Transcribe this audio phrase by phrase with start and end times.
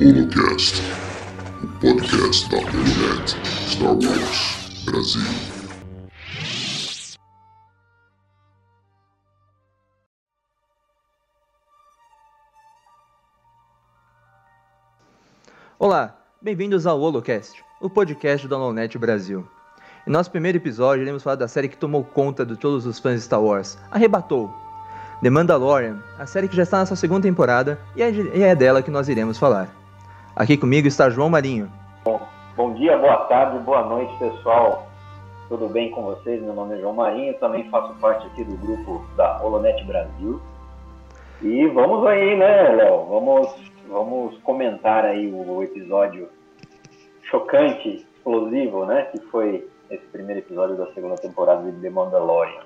[0.00, 0.80] Holocast,
[1.62, 2.56] o podcast da
[3.68, 5.20] Star Wars Brasil.
[15.78, 19.46] Olá, bem-vindos ao Holocast, o podcast do Holonet Brasil.
[20.06, 23.16] Em nosso primeiro episódio, iremos falar da série que tomou conta de todos os fãs
[23.16, 24.67] de Star Wars, Arrebatou.
[25.20, 28.82] The Mandalorian, a série que já está na sua segunda temporada e é, é dela
[28.82, 29.68] que nós iremos falar.
[30.36, 31.68] Aqui comigo está João Marinho.
[32.04, 32.20] Bom,
[32.56, 34.88] bom dia, boa tarde, boa noite, pessoal.
[35.48, 36.40] Tudo bem com vocês?
[36.40, 40.40] Meu nome é João Marinho, também faço parte aqui do grupo da Holonet Brasil.
[41.42, 43.06] E vamos aí, né, Léo?
[43.06, 43.52] Vamos
[43.88, 46.28] vamos comentar aí o episódio
[47.22, 49.02] chocante, explosivo, né?
[49.10, 52.62] Que foi esse primeiro episódio da segunda temporada de The Mandalorian.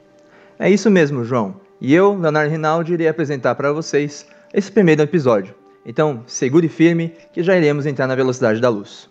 [0.59, 1.55] É isso mesmo, João.
[1.85, 5.53] E eu, Leonardo Rinaldi, irei apresentar para vocês esse primeiro episódio.
[5.85, 9.11] Então, segure firme que já iremos entrar na velocidade da luz.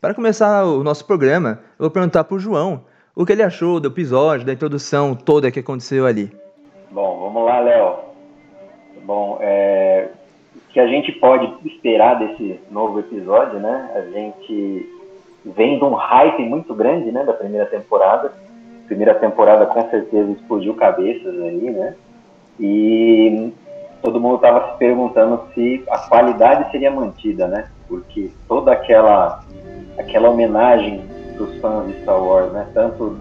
[0.00, 3.78] Para começar o nosso programa, eu vou perguntar para o João o que ele achou
[3.78, 6.36] do episódio, da introdução toda que aconteceu ali.
[6.90, 7.98] Bom, vamos lá, Léo.
[9.06, 10.08] Bom, é,
[10.72, 13.90] que a gente pode esperar desse novo episódio, né?
[13.94, 14.88] A gente
[15.44, 18.32] vem de um hype muito grande, né, da primeira temporada.
[18.86, 21.94] Primeira temporada com certeza explodiu cabeças aí, né?
[22.58, 23.52] E
[24.02, 27.68] todo mundo estava se perguntando se a qualidade seria mantida, né?
[27.88, 29.44] Porque toda aquela
[29.98, 31.02] aquela homenagem
[31.36, 32.68] dos fãs de Star Wars, né?
[32.74, 33.18] Tanto,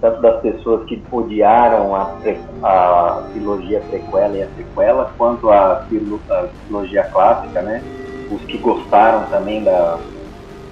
[0.00, 2.10] tanto das pessoas que odiaram a,
[2.62, 7.82] a trilogia prequela e a sequela, quanto a, a trilogia clássica, né?
[8.30, 9.98] Os que gostaram também da...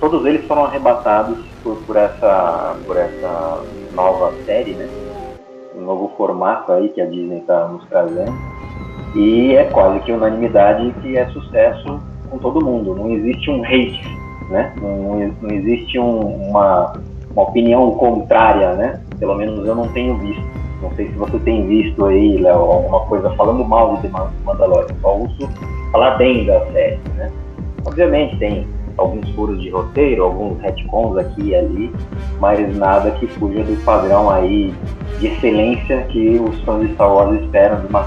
[0.00, 3.62] Todos eles foram arrebatados por, por, essa, por essa
[3.92, 4.88] nova série, né?
[5.76, 8.32] Um novo formato aí que a Disney está nos trazendo.
[9.14, 12.00] E é quase que unanimidade que é sucesso
[12.30, 12.94] com todo mundo.
[12.94, 14.18] Não existe um hate
[14.48, 14.72] né?
[14.80, 16.94] Não, não existe um, uma,
[17.38, 19.00] uma opinião contrária, né?
[19.20, 20.42] Pelo menos eu não tenho visto.
[20.82, 24.08] Não sei se você tem visto aí, Léo, alguma coisa falando mal de
[24.44, 24.94] Mandalorian.
[25.00, 25.48] Só ouço
[25.92, 27.30] falar bem da série, né?
[27.84, 28.66] Obviamente tem
[28.96, 31.92] alguns furos de roteiro, alguns retcons aqui e ali,
[32.40, 34.74] mas nada que fuja do padrão aí
[35.20, 38.02] de excelência que os fãs de Star Wars esperam de uma.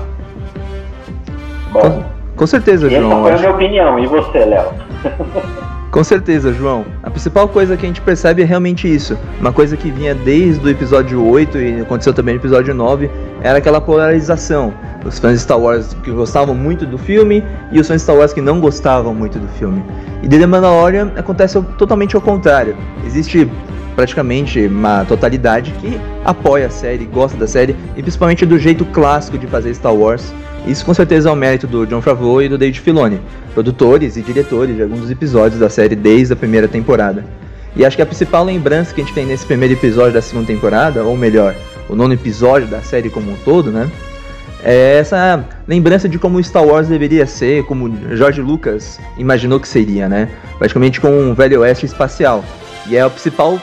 [1.72, 2.04] Bom, com,
[2.36, 3.06] com certeza, João.
[3.06, 4.00] Essa foi a minha opinião.
[4.00, 4.74] E você, Léo?
[5.92, 6.86] Com certeza, João.
[7.04, 9.18] A principal coisa que a gente percebe é realmente isso.
[9.42, 13.58] Uma coisa que vinha desde o episódio 8 e aconteceu também no episódio 9 era
[13.58, 14.74] aquela polarização.
[15.04, 17.44] Os fãs de Star Wars que gostavam muito do filme
[17.74, 19.84] e os fãs de Star Wars que não gostavam muito do filme.
[20.24, 22.74] E The Mandalorian acontece totalmente ao contrário.
[23.06, 23.52] Existe
[23.94, 29.38] praticamente uma totalidade que apoia a série, gosta da série e principalmente do jeito clássico
[29.38, 30.34] de fazer Star Wars
[30.68, 33.20] isso com certeza é o mérito do John Favreau e do David Filoni,
[33.54, 37.26] produtores e diretores de alguns episódios da série desde a primeira temporada.
[37.76, 40.48] E acho que a principal lembrança que a gente tem nesse primeiro episódio da segunda
[40.48, 41.56] temporada, ou melhor,
[41.90, 43.90] o nono episódio da série como um todo, né?
[44.64, 50.08] É essa lembrança de como Star Wars deveria ser, como George Lucas imaginou que seria,
[50.08, 50.30] né?
[50.60, 52.46] Praticamente com um velho oeste espacial.
[52.88, 53.60] E é o principal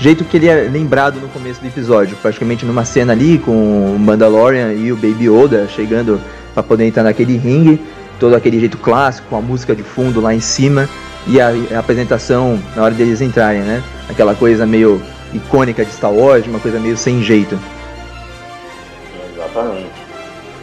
[0.00, 3.52] jeito que ele é lembrado no começo do episódio, praticamente numa cena ali com
[3.94, 6.18] o Mandalorian e o Baby Yoda chegando
[6.54, 7.80] para poder entrar naquele ringue,
[8.18, 10.88] todo aquele jeito clássico, com a música de fundo lá em cima
[11.26, 13.82] e a, a apresentação na hora deles entrarem, né?
[14.08, 15.02] Aquela coisa meio
[15.34, 17.58] icônica de Star Wars, uma coisa meio sem jeito.
[19.34, 19.90] Exatamente.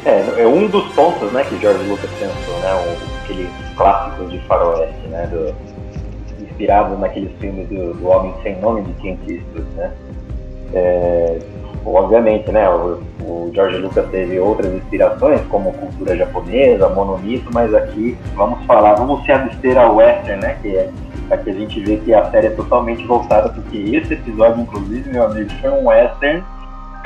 [0.04, 4.40] É, é um dos pontos, né, que George Lucas pensou, né, um, aqueles clássicos de
[4.48, 5.54] faroeste, né, do,
[6.58, 9.92] inspirado naqueles filmes do, do Homem Sem Nome de Clint Eastwood, né?
[10.74, 11.40] É,
[11.86, 12.68] obviamente, né?
[12.70, 18.96] O, o George Lucas teve outras inspirações, como cultura japonesa, monolito, mas aqui vamos falar,
[18.96, 20.58] vamos se abster ao western, né?
[20.62, 20.90] Que é
[21.30, 25.26] aqui a gente vê que a série é totalmente voltada, porque esse episódio, inclusive, meu
[25.26, 26.44] amigo, foi um western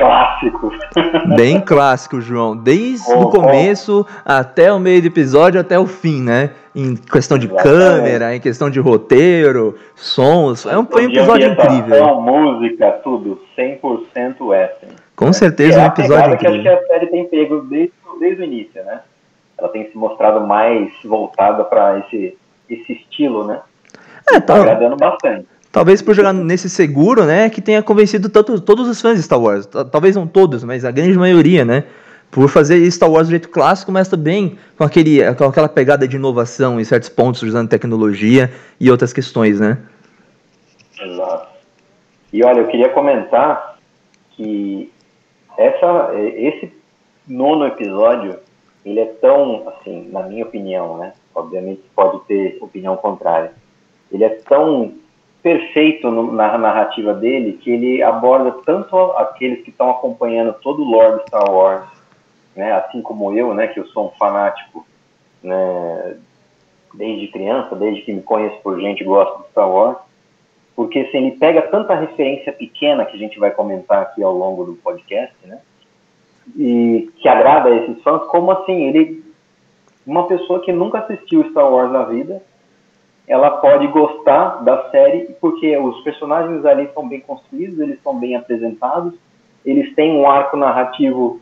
[0.02, 0.72] clássico.
[1.36, 2.56] Bem clássico, João.
[2.56, 4.22] Desde oh, o começo oh.
[4.26, 6.52] até o meio do episódio, até o fim, né?
[6.76, 7.80] Em questão de Exatamente.
[7.80, 10.66] câmera, em questão de roteiro, sons.
[10.66, 12.22] É um, foi um episódio incrível.
[12.22, 13.40] música, tudo.
[13.58, 14.96] 100% western.
[15.16, 15.34] Com né?
[15.34, 16.62] certeza é um episódio incrível.
[16.64, 19.02] Que acho que a série tem pego desde, desde o início, né?
[19.58, 22.38] Ela tem se mostrado mais voltada para esse,
[22.70, 23.62] esse estilo, né?
[24.32, 25.48] É, tá, tá agradando bastante.
[25.72, 29.40] Talvez por jogar nesse seguro, né, que tenha convencido tanto, todos os fãs de Star
[29.40, 29.66] Wars.
[29.66, 31.86] Talvez não todos, mas a grande maioria, né?
[32.32, 36.16] por fazer Star Wars do jeito clássico, mas também com, aquele, com aquela pegada de
[36.16, 39.78] inovação em certos pontos, usando tecnologia e outras questões, né?
[41.00, 41.50] Exato.
[42.32, 43.78] E olha, eu queria comentar
[44.32, 44.90] que
[45.58, 46.72] essa, esse
[47.28, 48.38] nono episódio,
[48.86, 51.14] ele é tão, assim, na minha opinião, né?
[51.36, 53.52] Obviamente pode ter opinião contrária.
[54.10, 54.94] Ele é tão
[55.42, 60.90] perfeito no, na narrativa dele que ele aborda tanto aqueles que estão acompanhando todo o
[60.90, 61.88] lore Star Wars,
[62.56, 62.72] né?
[62.74, 63.68] Assim como eu, né?
[63.68, 64.86] Que eu sou um fanático,
[65.44, 66.18] né?
[66.94, 69.98] Desde criança, desde que me conheço por gente gosto de Star Wars
[70.76, 74.64] porque assim, ele pega tanta referência pequena que a gente vai comentar aqui ao longo
[74.64, 75.60] do podcast, né?
[76.58, 79.24] E que agrada a esses fãs, como assim, ele
[80.06, 82.42] uma pessoa que nunca assistiu Star Wars na vida,
[83.32, 88.36] ela pode gostar da série porque os personagens ali são bem construídos, eles são bem
[88.36, 89.14] apresentados,
[89.66, 91.40] eles têm um arco narrativo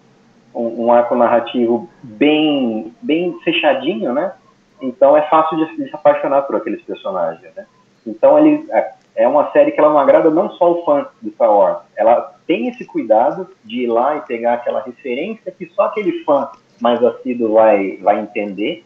[0.53, 4.33] um, um arco narrativo bem bem fechadinho, né?
[4.80, 7.65] Então é fácil de, de se apaixonar por aqueles personagens, né?
[8.06, 8.68] Então ele
[9.15, 12.36] é uma série que ela não agrada não só o fã do Star Wars, ela
[12.45, 16.50] tem esse cuidado de ir lá e pegar aquela referência que só aquele fã
[16.80, 18.86] mais assíduo vai, vai entender,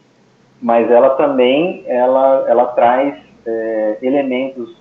[0.60, 3.14] mas ela também ela, ela traz
[3.46, 4.74] é, elementos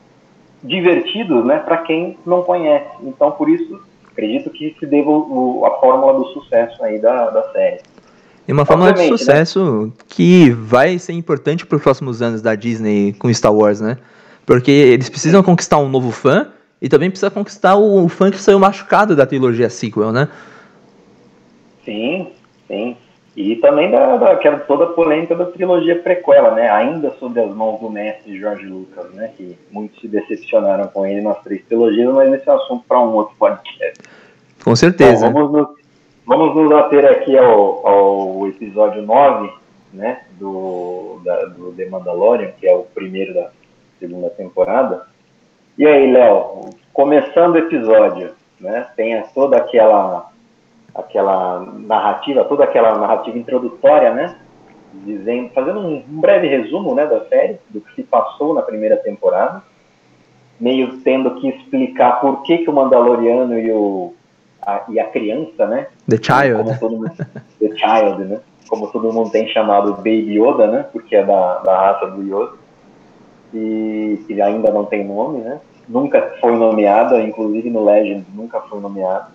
[0.64, 2.90] divertidos né, para quem não conhece.
[3.04, 3.82] Então, por isso,
[4.12, 7.82] acredito que se deva o, a fórmula do sucesso aí da, da série.
[8.48, 9.08] E uma fórmula de né?
[9.08, 9.92] sucesso né?
[10.08, 13.98] que vai ser importante para os próximos anos da Disney com Star Wars, né?
[14.46, 16.50] Porque eles precisam conquistar um novo fã
[16.82, 20.28] e também precisa conquistar o, o fã que saiu machucado da trilogia sequel, né?
[21.86, 22.28] Sim,
[22.68, 22.98] sim.
[23.36, 26.70] E também da, daquela toda a polêmica da trilogia prequela, né?
[26.70, 29.32] Ainda sob as mãos do mestre George Lucas, né?
[29.36, 33.00] Que muitos se decepcionaram com ele nas três trilogias, mas esse é um assunto para
[33.00, 34.00] um outro podcast.
[34.64, 35.30] Com certeza.
[35.30, 35.78] Bom, vamos, nos,
[36.28, 39.52] vamos nos ater aqui ao, ao episódio 9,
[39.92, 40.22] né?
[40.34, 43.50] Do, da, do The Mandalorian, que é o primeiro da
[44.00, 45.08] segunda temporada.
[45.76, 50.30] E aí, Léo, começando o episódio, né, tem toda aquela
[50.94, 54.36] aquela narrativa, toda aquela narrativa introdutória, né,
[54.94, 59.64] dizendo, fazendo um, breve resumo, né, da série, do que se passou na primeira temporada,
[60.60, 64.14] meio tendo que explicar por que que o Mandaloriano e o
[64.66, 67.12] a, e a criança, né, The Child, como todo mundo,
[67.60, 68.40] The Child, né,
[68.70, 72.64] como todo mundo tem chamado Baby Yoda, né, porque é da, da raça do Yoda.
[73.54, 75.60] E que ainda não tem nome, né?
[75.88, 79.28] Nunca foi nomeada, inclusive no Legend nunca foi nomeada.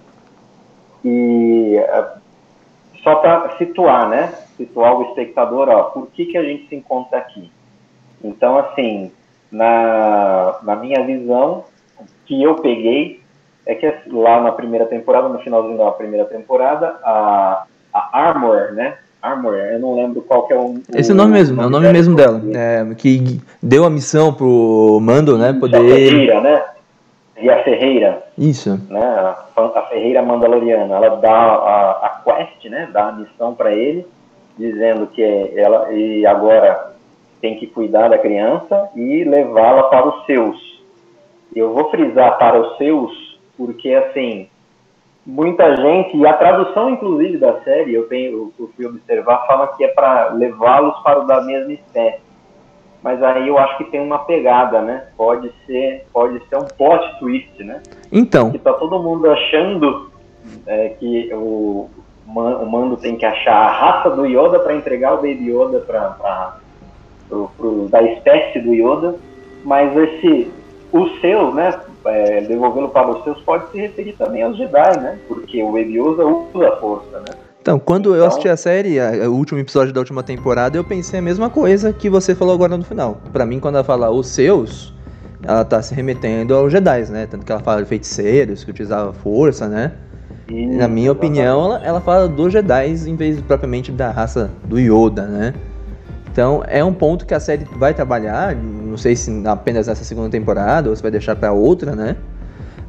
[1.05, 2.09] E é,
[3.03, 4.33] só para situar, né?
[4.57, 7.51] Situar o espectador, ó, por que, que a gente se encontra aqui?
[8.23, 9.13] Então, assim,
[9.51, 11.65] na, na minha visão,
[12.27, 13.21] que eu peguei
[13.65, 18.97] é que lá na primeira temporada, no finalzinho da primeira temporada, a, a Armor, né?
[19.21, 20.81] Armor, eu não lembro qual que é o.
[20.95, 22.41] Esse o nome mesmo, nome é o nome mesmo dela.
[22.55, 25.53] É, que deu a missão pro Mando, né?
[25.53, 25.77] Poder.
[25.77, 26.65] A Ferreira, né?
[27.41, 28.25] E a Ferreira.
[28.37, 28.81] Isso.
[28.91, 29.01] Né?
[29.01, 30.97] A, a Ferreira Mandaloriana.
[30.97, 32.89] Ela dá a, a quest, né?
[32.93, 34.07] Dá a missão para ele,
[34.57, 35.23] dizendo que
[35.57, 36.93] ela e agora
[37.41, 40.83] tem que cuidar da criança e levá-la para os seus.
[41.55, 44.49] Eu vou frisar para os seus, porque assim
[45.29, 49.85] muita gente, e a tradução inclusive da série, eu tenho, eu fui observar, fala que
[49.85, 52.28] é para levá-los para o da mesma espécie.
[53.03, 55.05] Mas aí eu acho que tem uma pegada, né?
[55.17, 57.83] Pode ser, pode ser um plot twist, né?
[58.11, 58.51] Então.
[58.51, 60.11] Que tá todo mundo achando
[60.67, 61.89] é, que o,
[62.27, 66.59] o Mando tem que achar a raça do Yoda para entregar o Baby Yoda para
[67.91, 69.17] da espécie do Yoda,
[69.63, 70.51] mas esse
[70.91, 71.79] os seus, né?
[72.05, 75.19] é, devolvê-lo para os seus pode se referir também aos Jedi, né?
[75.27, 77.48] Porque o Baby Yoda usa a força, né?
[77.69, 78.17] Então, quando então...
[78.17, 81.51] eu assisti a série, a, o último episódio da última temporada, eu pensei a mesma
[81.51, 83.21] coisa que você falou agora no final.
[83.31, 84.95] Para mim, quando ela fala os seus,
[85.43, 87.27] ela tá se remetendo aos Jedi, né?
[87.27, 89.93] Tanto que ela fala de feiticeiros, que utilizavam força, né?
[90.51, 95.27] Na minha opinião, ela, ela fala dos Jedi em vez propriamente da raça do Yoda,
[95.27, 95.53] né?
[96.33, 100.31] Então é um ponto que a série vai trabalhar, não sei se apenas nessa segunda
[100.31, 102.17] temporada ou se vai deixar para outra, né?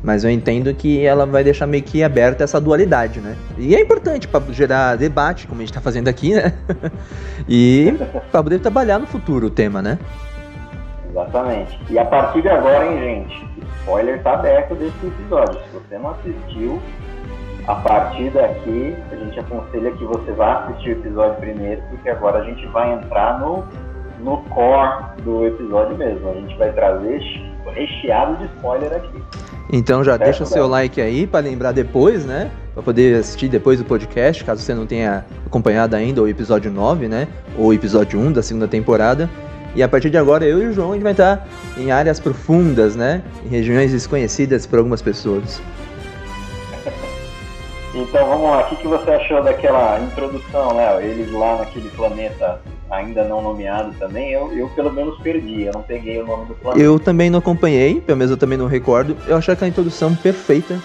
[0.02, 3.36] Mas eu entendo que ela vai deixar meio que aberta essa dualidade, né?
[3.58, 6.54] E é importante para gerar debate, como a gente está fazendo aqui, né?
[7.48, 7.94] e
[8.32, 10.00] para poder trabalhar no futuro o tema, né?
[11.10, 11.78] Exatamente.
[11.90, 13.50] E a partir de agora, hein, gente?
[13.82, 15.60] Spoiler tá aberto desse episódio.
[15.66, 16.82] Se você não assistiu,
[17.68, 22.40] a partir daqui, a gente aconselha que você vá assistir o episódio primeiro, porque agora
[22.40, 23.66] a gente vai entrar no,
[24.20, 26.30] no core do episódio mesmo.
[26.30, 27.22] A gente vai trazer
[27.74, 29.24] recheado de spoiler aqui.
[29.72, 32.50] Então já certo, deixa o seu like aí para lembrar depois, né?
[32.80, 37.10] para poder assistir depois do podcast, caso você não tenha acompanhado ainda o episódio 9,
[37.10, 37.28] né?
[37.58, 39.30] Ou o episódio 1 da segunda temporada.
[39.76, 41.46] E a partir de agora, eu e o João a gente vai estar
[41.78, 43.22] em áreas profundas, né?
[43.46, 45.62] Em regiões desconhecidas por algumas pessoas.
[47.94, 51.02] Então vamos lá, o que, que você achou daquela introdução, Léo?
[51.02, 55.82] Eles lá naquele planeta ainda não nomeado também, eu, eu pelo menos perdi, eu não
[55.82, 56.84] peguei o nome do planeta.
[56.84, 59.16] Eu também não acompanhei, pelo menos eu também não recordo.
[59.28, 60.80] Eu achei aquela introdução perfeita.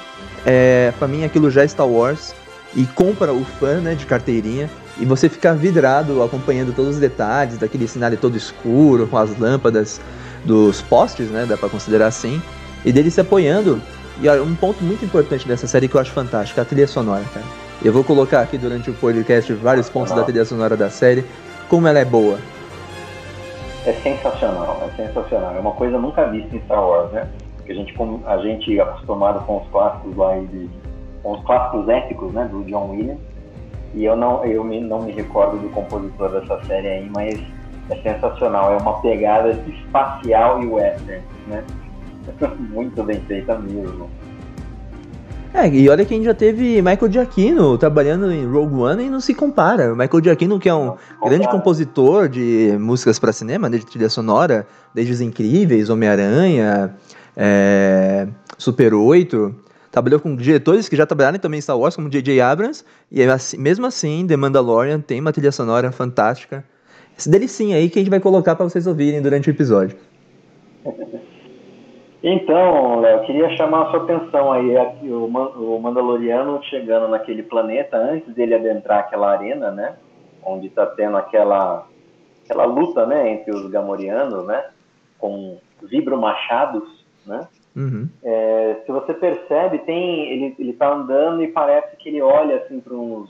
[0.44, 2.34] É, pra mim aquilo já é Star Wars.
[2.76, 4.68] E compra o fã, né, de carteirinha.
[4.99, 10.00] E você fica vidrado acompanhando todos os detalhes daquele cenário todo escuro, com as lâmpadas
[10.44, 12.42] dos postes, né, dá pra considerar assim.
[12.84, 13.80] E dele se apoiando.
[14.20, 17.46] E um ponto muito importante dessa série que eu acho fantástica, a trilha sonora, cara.
[17.82, 21.25] Eu vou colocar aqui durante o podcast vários pontos da trilha sonora da série,
[21.68, 22.38] como ela é boa.
[23.87, 25.54] É sensacional, é sensacional.
[25.56, 27.28] É uma coisa nunca vista em Star Wars, né?
[27.56, 27.94] Porque a gente,
[28.26, 30.71] a gente acostumado com os clássicos lá, de,
[31.23, 33.21] com os clássicos épicos, né, do John Williams.
[33.94, 37.40] E eu não, eu me, não me recordo do compositor dessa série aí, mas
[37.90, 38.73] é sensacional.
[38.73, 41.64] É uma pegada espacial e western, né?
[42.59, 44.09] Muito bem feita mesmo.
[45.54, 49.08] É, e olha que a gente já teve Michael Giacchino trabalhando em Rogue One e
[49.08, 49.92] não se compara.
[49.92, 54.66] O Michael Giacchino, que é um grande compositor de músicas para cinema, desde trilha sonora,
[54.92, 56.96] desde Os Incríveis, Homem-Aranha,
[57.37, 58.26] é,
[58.58, 59.54] Super 8,
[59.92, 62.40] trabalhou com diretores que já trabalharam também em Star Wars, como J.J.
[62.40, 66.64] Abrams, e assim, mesmo assim, The Mandalorian tem uma trilha sonora fantástica.
[67.16, 69.96] Esse delicinho aí que a gente vai colocar para vocês ouvirem durante o episódio.
[72.26, 77.99] Então, Léo, queria chamar a sua atenção aí, aqui, o, o Mandaloriano chegando naquele planeta,
[77.99, 79.97] antes dele adentrar aquela arena, né?
[80.43, 81.87] Onde está tendo aquela,
[82.43, 83.31] aquela luta, né?
[83.31, 84.64] Entre os Gamorianos, né?
[85.19, 87.47] Com vibromachados, né?
[87.76, 88.09] Uhum.
[88.23, 92.81] É, se você percebe, tem ele ele está andando e parece que ele olha assim
[92.81, 93.26] para um,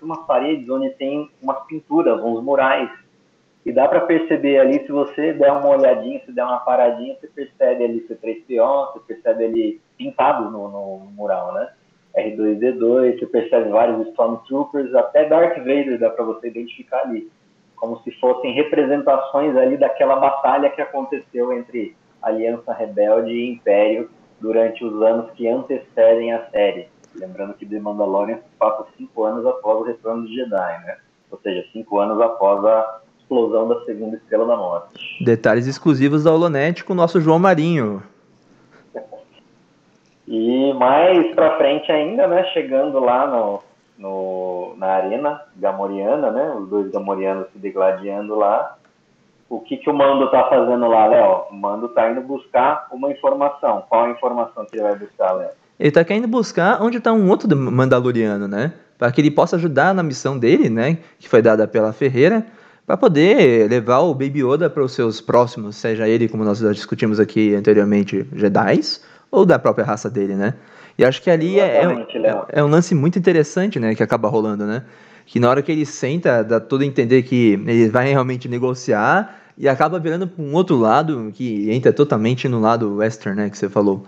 [0.00, 2.88] umas paredes onde tem umas pinturas, uns murais
[3.68, 7.26] e dá para perceber ali, se você der uma olhadinha, se der uma paradinha, você
[7.26, 11.68] percebe ali C3PO, você percebe ali pintado no, no mural, né?
[12.16, 17.30] R2D2, você percebe vários Stormtroopers, até Darth Vader dá para você identificar ali,
[17.76, 24.08] como se fossem representações ali daquela batalha que aconteceu entre Aliança Rebelde e Império
[24.40, 26.88] durante os anos que antecedem a série.
[27.14, 30.96] Lembrando que The Mandalorian passa cinco anos após o Retorno de Jedi, né?
[31.30, 35.22] Ou seja, cinco anos após a explosão da segunda estrela da morte.
[35.22, 38.02] Detalhes exclusivos da Holonet com o nosso João Marinho.
[40.26, 43.62] E mais pra frente ainda, né, chegando lá no,
[43.98, 48.76] no, na arena gamoriana, né, os dois gamorianos se degladiando lá,
[49.48, 51.44] o que, que o Mando tá fazendo lá, Léo?
[51.50, 53.82] O Mando tá indo buscar uma informação.
[53.88, 55.48] Qual a informação que ele vai buscar, Léo?
[55.80, 58.74] Ele tá querendo buscar onde tá um outro Mandaloriano, né?
[58.98, 60.98] Para que ele possa ajudar na missão dele, né?
[61.18, 62.44] Que foi dada pela Ferreira,
[62.88, 66.72] para poder levar o Baby Yoda para os seus próximos, seja ele, como nós já
[66.72, 68.80] discutimos aqui anteriormente, Jedi,
[69.30, 70.54] ou da própria raça dele, né?
[70.96, 74.64] E acho que ali é, é, é, um lance muito interessante, né, que acaba rolando,
[74.64, 74.84] né?
[75.26, 79.38] Que na hora que ele senta, dá tudo a entender que ele vai realmente negociar
[79.58, 83.58] e acaba virando para um outro lado que entra totalmente no lado western, né, que
[83.58, 84.04] você falou.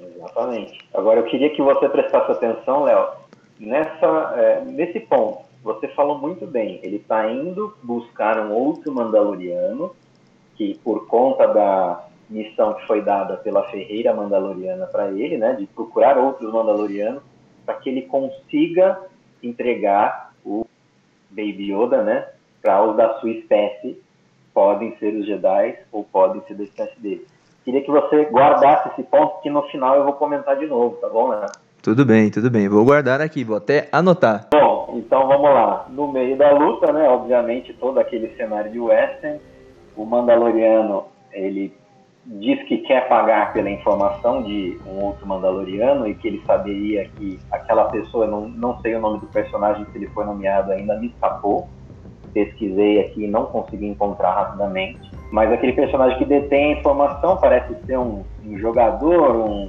[0.00, 0.80] Exatamente.
[0.92, 3.06] Agora eu queria que você prestasse atenção, Léo,
[3.60, 9.96] nessa, é, nesse ponto você falou muito bem, ele está indo buscar um outro Mandaloriano,
[10.56, 15.66] que por conta da missão que foi dada pela Ferreira Mandaloriana para ele, né, de
[15.66, 17.22] procurar outros Mandalorianos,
[17.64, 19.00] para que ele consiga
[19.42, 20.66] entregar o
[21.30, 22.28] Baby Yoda, né,
[22.60, 23.98] para os da sua espécie,
[24.52, 27.26] podem ser os Jedi ou podem ser da espécie dele.
[27.64, 31.08] Queria que você guardasse esse ponto, que no final eu vou comentar de novo, tá
[31.08, 31.46] bom, né?
[31.84, 32.66] Tudo bem, tudo bem.
[32.66, 34.48] Vou guardar aqui, vou até anotar.
[34.54, 35.84] Bom, então vamos lá.
[35.90, 39.38] No meio da luta, né, obviamente todo aquele cenário de western,
[39.94, 41.76] o Mandaloriano, ele
[42.24, 47.38] diz que quer pagar pela informação de um outro Mandaloriano e que ele saberia que
[47.52, 51.08] aquela pessoa, não, não sei o nome do personagem que ele foi nomeado ainda, me
[51.08, 51.68] escapou.
[52.32, 55.10] Pesquisei aqui e não consegui encontrar rapidamente.
[55.30, 59.68] Mas aquele personagem que detém a informação parece ser um, um jogador, um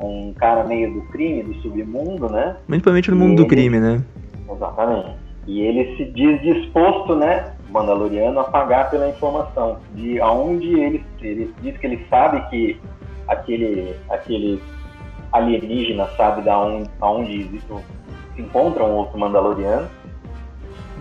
[0.00, 2.56] um cara meio do crime, do submundo, né?
[2.66, 4.02] Principalmente no mundo ele, do crime, né?
[4.50, 5.16] Exatamente.
[5.46, 11.54] E ele se diz disposto, né, Mandaloriano, a pagar pela informação de aonde ele, ele
[11.62, 12.80] diz que ele sabe que
[13.28, 14.62] aquele, aquele
[15.32, 17.66] alienígena sabe da onde, aonde existe,
[18.34, 19.88] se encontra um outro Mandaloriano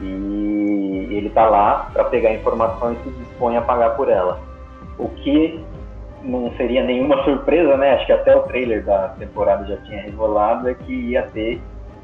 [0.02, 4.40] e ele tá lá para pegar a informação e se dispõe a pagar por ela.
[4.98, 5.60] O que
[6.26, 7.94] não seria nenhuma surpresa, né?
[7.94, 11.62] Acho que até o trailer da temporada já tinha revelado, é que ia ter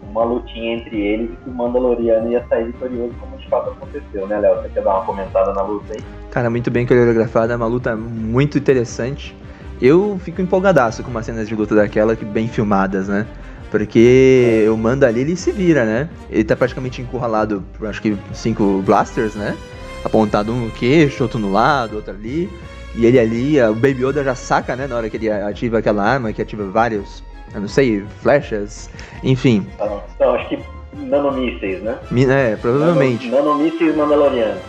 [0.09, 4.27] uma lutinha entre eles e que o Mandaloriano ia sair vitorioso, como de fato aconteceu,
[4.27, 4.61] né, Léo?
[4.61, 6.03] Você quer dar uma comentada na luta aí?
[6.31, 9.35] Cara, muito bem coreografada, é uma luta muito interessante.
[9.81, 13.25] Eu fico empolgadaço com umas cenas de luta daquela que bem filmadas, né?
[13.71, 16.09] Porque o Manda ali, ele se vira, né?
[16.29, 19.55] Ele tá praticamente encurralado por acho que cinco blasters, né?
[20.03, 22.49] Apontado um no queixo, outro no lado, outro ali.
[22.95, 24.87] E ele ali, o Baby Yoda já saca, né?
[24.87, 28.89] Na hora que ele ativa aquela arma, que ativa vários, eu não sei, flechas,
[29.23, 29.65] enfim.
[29.75, 30.59] Então, então acho que
[30.93, 31.97] nanomísseis, né?
[32.29, 33.29] É, provavelmente.
[33.29, 34.61] Nanomísseis mandalorianos.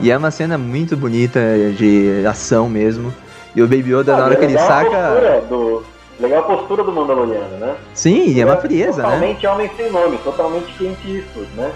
[0.00, 1.40] E é uma cena muito bonita
[1.76, 3.12] de ação mesmo.
[3.54, 5.42] E o Baby Yoda, ah, na hora que ele saca.
[5.48, 5.84] Do...
[6.20, 7.74] Legal a postura do Mandaloriano, né?
[7.94, 9.40] Sim, e é uma frieza, totalmente né?
[9.40, 11.72] Totalmente homem sem nome, totalmente científico, né?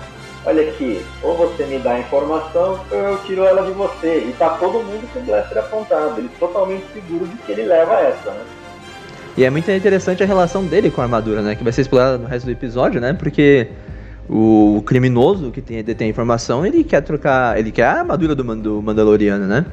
[0.47, 4.27] Olha aqui, ou você me dá a informação ou eu tiro ela de você.
[4.29, 7.95] E tá todo mundo com o blaster apontado, ele totalmente seguro de que ele leva
[7.95, 8.45] essa, né?
[9.37, 11.57] E é muito interessante a relação dele com a armadura, né?
[11.57, 13.13] Que vai ser explorada no resto do episódio, né?
[13.13, 13.69] Porque
[14.31, 17.59] o criminoso que tem, detém a informação, ele quer trocar.
[17.59, 19.67] Ele quer a armadura do, do Mandaloriano, né?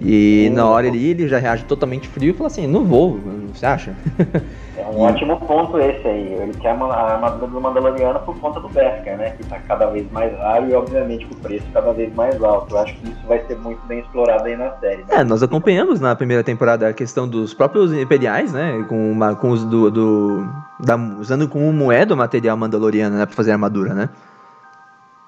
[0.00, 0.54] E hum.
[0.54, 3.20] na hora ele, ele já reage totalmente frio e fala assim, não vou,
[3.54, 3.94] você acha?
[4.80, 6.32] É um ótimo ponto esse aí.
[6.32, 9.30] Ele quer a armadura do Mandaloriano por conta do Beskar, né?
[9.36, 12.74] Que tá cada vez mais raro e obviamente com o preço cada vez mais alto.
[12.74, 14.98] Eu acho que isso vai ser muito bem explorado aí na série.
[14.98, 15.04] Né?
[15.10, 18.84] É, nós acompanhamos na primeira temporada a questão dos próprios Imperiais, né?
[18.88, 19.90] Com, uma, com os do.
[19.90, 20.48] do
[20.80, 23.26] da, usando como moeda o material mandaloriano, né?
[23.26, 24.08] Pra fazer armadura, né?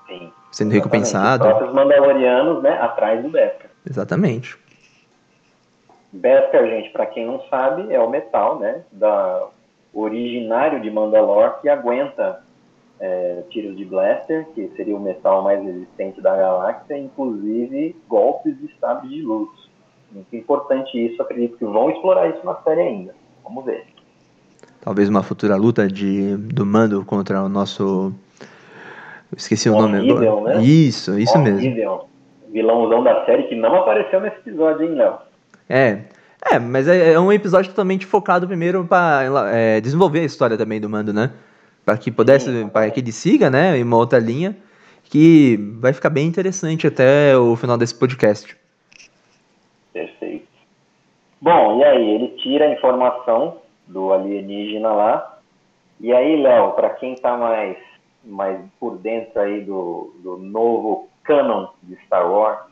[0.07, 0.33] Sim.
[0.51, 0.75] Sendo exatamente.
[0.75, 1.45] recompensado.
[1.45, 2.79] Os próprios Mandalorianos, né?
[2.81, 3.71] Atrás do Beskar.
[3.89, 4.62] Exatamente.
[6.13, 9.49] Beskar, gente, para quem não sabe, é o metal, né, da
[9.95, 12.43] originário de Mandalore que aguenta
[13.01, 18.71] é, tiros de blaster, que seria o metal mais resistente da galáxia, inclusive golpes de
[18.79, 19.51] sabre de luz.
[20.11, 23.15] Muito importante isso, acredito que vão explorar isso na série ainda.
[23.43, 23.87] Vamos ver.
[24.81, 28.13] Talvez uma futura luta de, do Mando contra o nosso.
[29.37, 30.59] esqueci o, o nome agora.
[30.59, 30.63] Né?
[30.63, 31.61] Isso, isso o mesmo.
[31.61, 32.01] Gideon,
[32.51, 35.19] vilãozão da série que não apareceu nesse episódio, hein, Léo?
[35.73, 36.01] É.
[36.53, 40.79] É, mas é, é um episódio totalmente focado primeiro para é, desenvolver a história também
[40.79, 41.31] do Mando, né?
[41.83, 44.55] Para que pudesse, para que ele siga, né, em uma outra linha
[45.05, 48.55] que vai ficar bem interessante até o final desse podcast.
[49.95, 50.47] Perfeito.
[51.41, 55.39] Bom, e aí ele tira a informação do alienígena lá.
[56.01, 57.79] E aí, Léo, para quem está mais
[58.25, 62.72] mais por dentro aí do, do novo canon de Star Wars,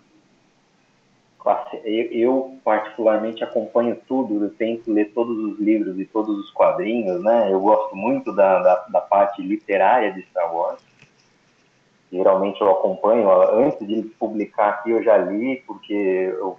[1.85, 7.50] eu particularmente acompanho tudo, eu tento ler todos os livros e todos os quadrinhos, né?
[7.50, 10.81] Eu gosto muito da, da, da parte literária de Star Wars.
[12.12, 16.59] Geralmente eu acompanho, antes de publicar aqui eu já li, porque eu,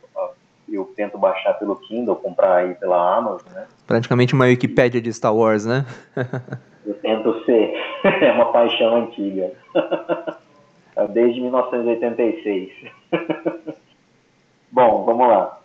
[0.70, 3.67] eu tento baixar pelo Kindle, comprar aí pela Amazon, né?
[3.86, 5.86] Praticamente uma Wikipédia de Star Wars, né?
[6.86, 9.52] eu tento ser, é uma paixão antiga.
[11.13, 12.72] Desde 1986.
[14.72, 15.58] Bom, vamos lá.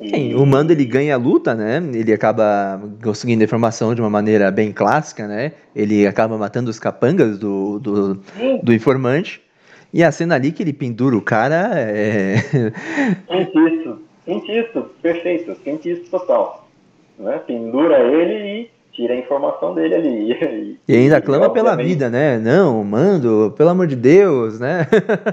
[0.00, 0.34] E...
[0.34, 1.82] o Mando ele ganha a luta, né?
[1.92, 5.52] Ele acaba conseguindo informação de uma maneira bem clássica, né?
[5.74, 8.20] Ele acaba matando os capangas do, do,
[8.62, 9.42] do informante.
[9.92, 12.36] E a cena ali que ele pendura o cara é.
[13.26, 16.68] Quentíssimo, quentíssimo, perfeito, quentíssimo total.
[17.18, 17.40] Né?
[17.46, 20.78] Pendura ele e tira a informação dele ali.
[20.88, 22.38] E, e ainda clama pela vida, né?
[22.38, 24.86] Não, mando, pelo amor de Deus, né?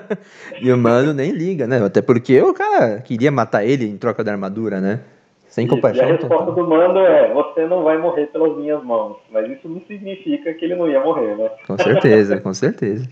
[0.61, 1.83] e o mando nem liga, né?
[1.83, 4.99] Até porque o cara queria matar ele em troca da armadura, né?
[5.47, 6.05] Sem compaixão.
[6.05, 9.15] E a resposta do mando é: você não vai morrer pelas minhas mãos.
[9.31, 11.49] Mas isso não significa que ele não ia morrer, né?
[11.65, 13.07] Com certeza, com certeza.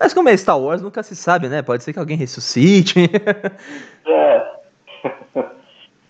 [0.00, 1.60] Mas como é Star Wars, nunca se sabe, né?
[1.60, 3.00] Pode ser que alguém ressuscite.
[4.08, 4.61] é.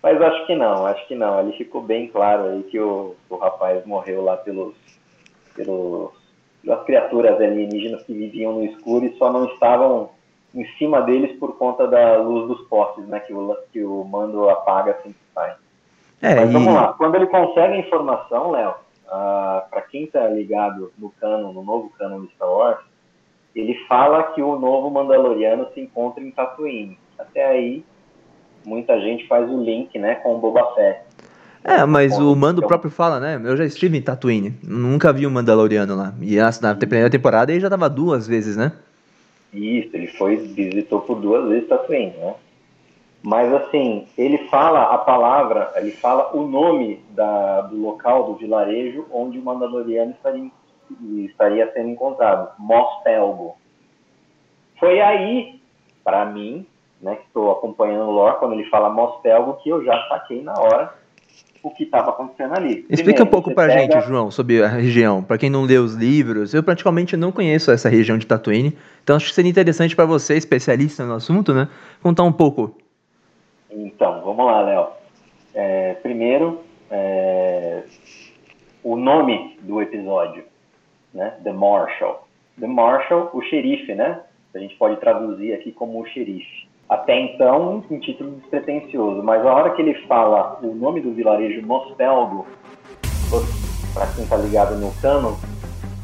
[0.03, 1.39] Mas acho que não, acho que não.
[1.39, 4.75] Ali ficou bem claro aí que o, o rapaz morreu lá pelos,
[5.55, 6.11] pelos
[6.63, 10.11] pelas criaturas alienígenas que viviam no escuro e só não estavam
[10.55, 13.21] em cima deles por conta da luz dos postes, né?
[13.21, 15.55] Que o, que o mando apaga assim que sai.
[16.21, 18.75] É, Mas vamos lá, quando ele consegue a informação, Léo,
[19.09, 22.79] ah, para quem está ligado no cano, no novo cano de Star Wars,
[23.57, 26.99] ele fala que o novo Mandaloriano se encontra em Tatooine.
[27.19, 27.85] Até aí
[28.65, 31.01] muita gente faz o link, né, com o Boba Fett.
[31.65, 33.41] É, mas o Mando então, próprio fala, né?
[33.45, 36.13] Eu já estive em Tatooine, nunca vi o Mandaloriano lá.
[36.21, 38.73] E na primeira temporada ele já tava duas vezes, né?
[39.53, 42.35] Isso, ele foi, visitou por duas vezes Tatooine, né?
[43.23, 49.07] Mas assim, ele fala a palavra, ele fala o nome da, do local, do vilarejo
[49.13, 50.51] onde o Mandaloriano estaria,
[51.25, 53.57] estaria sendo encontrado, Mos Pelgo.
[54.81, 55.61] Foi aí,
[56.03, 56.67] para mim,
[57.03, 60.55] né, que estou acompanhando o lore, quando ele fala Mospelgo, que eu já saquei na
[60.55, 60.95] hora
[61.63, 62.87] o que estava acontecendo ali.
[62.89, 63.81] Explica Primeiro, um pouco pra pega...
[63.81, 65.23] gente, João, sobre a região.
[65.23, 69.17] Para quem não lê os livros, eu praticamente não conheço essa região de Tatooine, então
[69.17, 71.69] acho que seria interessante para você, especialista no assunto, né,
[72.03, 72.77] contar um pouco.
[73.71, 74.89] Então, vamos lá, Léo.
[75.55, 76.61] É, primeiro,
[76.91, 77.83] é,
[78.83, 80.45] o nome do episódio,
[81.13, 82.29] né, The Marshal.
[82.59, 84.21] The Marshal, o xerife, né?
[84.55, 89.53] A gente pode traduzir aqui como o xerife até então um título despretensioso, mas a
[89.53, 92.47] hora que ele fala o nome do vilarejo Mospelgo,
[93.95, 95.39] para quem está ligado no cano,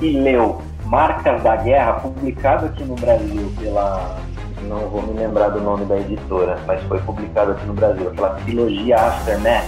[0.01, 4.17] e leu Marcas da Guerra, publicado aqui no Brasil pela.
[4.63, 8.31] Não vou me lembrar do nome da editora, mas foi publicado aqui no Brasil, aquela
[8.37, 9.67] trilogia Aftermath,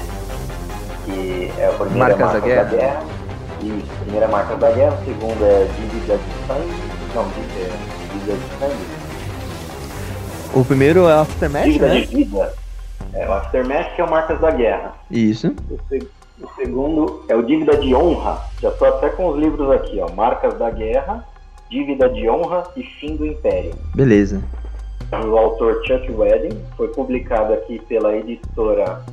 [1.04, 2.64] que é a primeira Marcas, Marcas da, Guerra.
[2.64, 3.02] da Guerra.
[3.60, 6.90] Isso, a primeira Marcas da Guerra, a segunda é Dívida de Sangue.
[7.14, 8.89] Não, Dívida de Sangue
[10.54, 12.00] o primeiro é o Aftermath, Dívida né?
[12.00, 12.54] de vida.
[13.12, 14.94] É, o Aftermath que é o Marcas da Guerra.
[15.10, 15.54] Isso.
[15.70, 16.08] O, se...
[16.40, 18.40] o, segundo é o Dívida de Honra.
[18.60, 20.08] Já estou até com os livros aqui, ó.
[20.10, 21.24] Marcas da Guerra,
[21.70, 23.74] Dívida de Honra e Fim do Império.
[23.94, 24.42] Beleza.
[25.12, 29.04] O autor Chuck Wedding foi publicado aqui pela editora,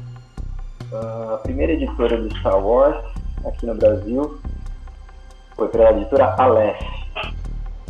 [0.93, 3.03] a primeira editora do Star Wars
[3.45, 4.39] aqui no Brasil,
[5.55, 6.79] foi pela editora Aleph.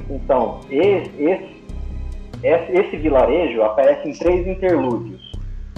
[0.09, 1.56] Então, esse,
[2.43, 5.31] esse vilarejo aparece em três interlúdios,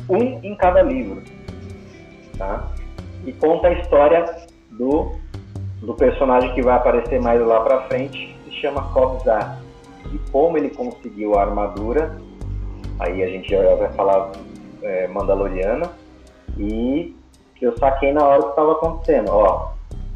[0.10, 1.22] um em cada livro,
[2.38, 2.72] tá?
[3.26, 4.26] E conta a história
[4.72, 5.12] do,
[5.82, 9.60] do personagem que vai aparecer mais lá para frente, que se chama Kobzar.
[10.12, 12.18] E como ele conseguiu a armadura,
[13.00, 14.32] aí a gente já vai falar
[14.82, 15.92] é, Mandaloriana,
[16.58, 17.16] e
[17.62, 19.30] eu saquei na hora que estava acontecendo.
[19.30, 19.72] Ó,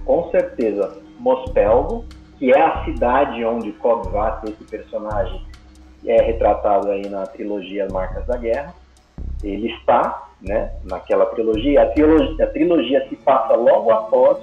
[0.06, 2.06] com certeza, Mospelgo,
[2.38, 5.41] que é a cidade onde Kobzar, esse personagem,
[6.06, 8.74] é retratado aí na trilogia Marcas da Guerra.
[9.44, 11.84] Ele está né, naquela trilogia.
[11.84, 12.46] A, trilogia.
[12.46, 14.38] a trilogia se passa logo após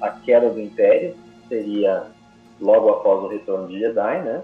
[0.00, 1.14] a queda do Império,
[1.48, 2.04] seria
[2.60, 4.42] logo após o retorno de Jedi, né?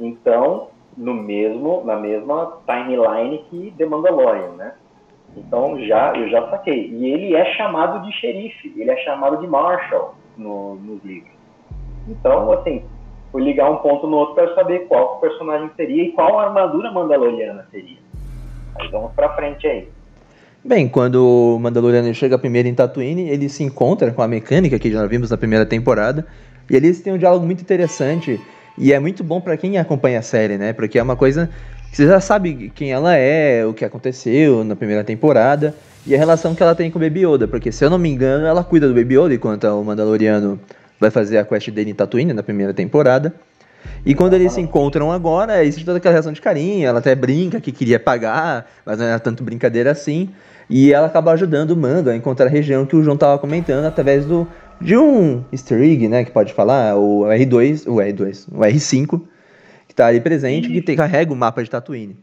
[0.00, 4.74] Então, no mesmo, na mesma timeline que The Mandalorian, né?
[5.36, 6.88] Então já eu já saquei.
[6.90, 11.32] E ele é chamado de xerife, ele é chamado de Marshal no, nos livros.
[12.06, 12.84] Então, assim,
[13.34, 17.66] fui ligar um ponto no outro para saber qual personagem seria e qual armadura mandaloriana
[17.68, 17.96] seria.
[18.76, 19.88] Aí vamos para frente aí.
[20.62, 24.88] Bem, quando o Mandaloriano chega primeiro em Tatooine, ele se encontra com a mecânica que
[24.88, 26.24] já vimos na primeira temporada,
[26.70, 28.40] e eles têm um diálogo muito interessante
[28.78, 30.72] e é muito bom para quem acompanha a série, né?
[30.72, 31.50] Porque é uma coisa
[31.90, 35.74] que você já sabe quem ela é, o que aconteceu na primeira temporada
[36.06, 38.08] e a relação que ela tem com o Baby Yoda, porque se eu não me
[38.08, 40.60] engano, ela cuida do Baby Yoda enquanto o Mandaloriano
[41.00, 43.34] vai fazer a quest dele em Tatooine na primeira temporada.
[44.04, 47.60] E quando eles se encontram agora, existe toda aquela relação de carinho, ela até brinca
[47.60, 50.30] que queria pagar, mas não era tanto brincadeira assim.
[50.68, 53.84] E ela acaba ajudando o Mando a encontrar a região que o João estava comentando
[53.84, 54.48] através do,
[54.80, 59.20] de um easter egg, né, que pode falar, o R2, o R2, o R5,
[59.86, 62.16] que está ali presente, que te, carrega o mapa de Tatooine.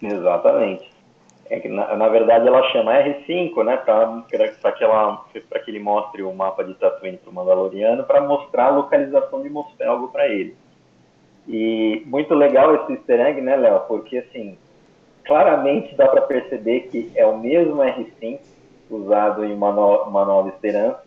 [0.00, 0.87] Exatamente.
[1.50, 5.24] É na, na, verdade, ela chama R5, né, para que, ela,
[5.64, 9.48] que ele mostre o mapa de Tatooine para o Mandaloriano, para mostrar a localização de
[9.48, 10.54] Mosfelgo para ele.
[11.46, 13.80] E muito legal esse easter egg, né, Léo?
[13.88, 14.58] Porque, assim,
[15.24, 18.40] claramente dá para perceber que é o mesmo R5
[18.90, 21.02] usado em Nova Esperança.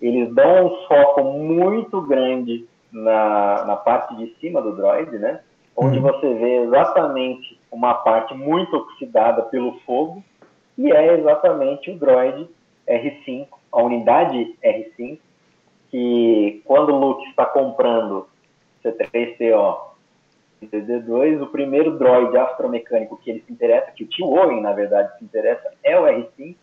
[0.00, 5.40] Eles dão um foco muito grande na, na parte de cima do droid, né?
[5.76, 6.04] Onde uhum.
[6.04, 10.24] você vê exatamente uma parte muito oxidada pelo fogo,
[10.78, 12.48] e é exatamente o droid
[12.88, 15.18] R5, a unidade R5,
[15.90, 18.26] que quando o Luke está comprando
[18.84, 19.78] C3PO
[20.62, 24.72] e DD2, o primeiro droid astromecânico que ele se interessa, que o Tio Owen, na
[24.72, 26.54] verdade, se interessa, é o R5,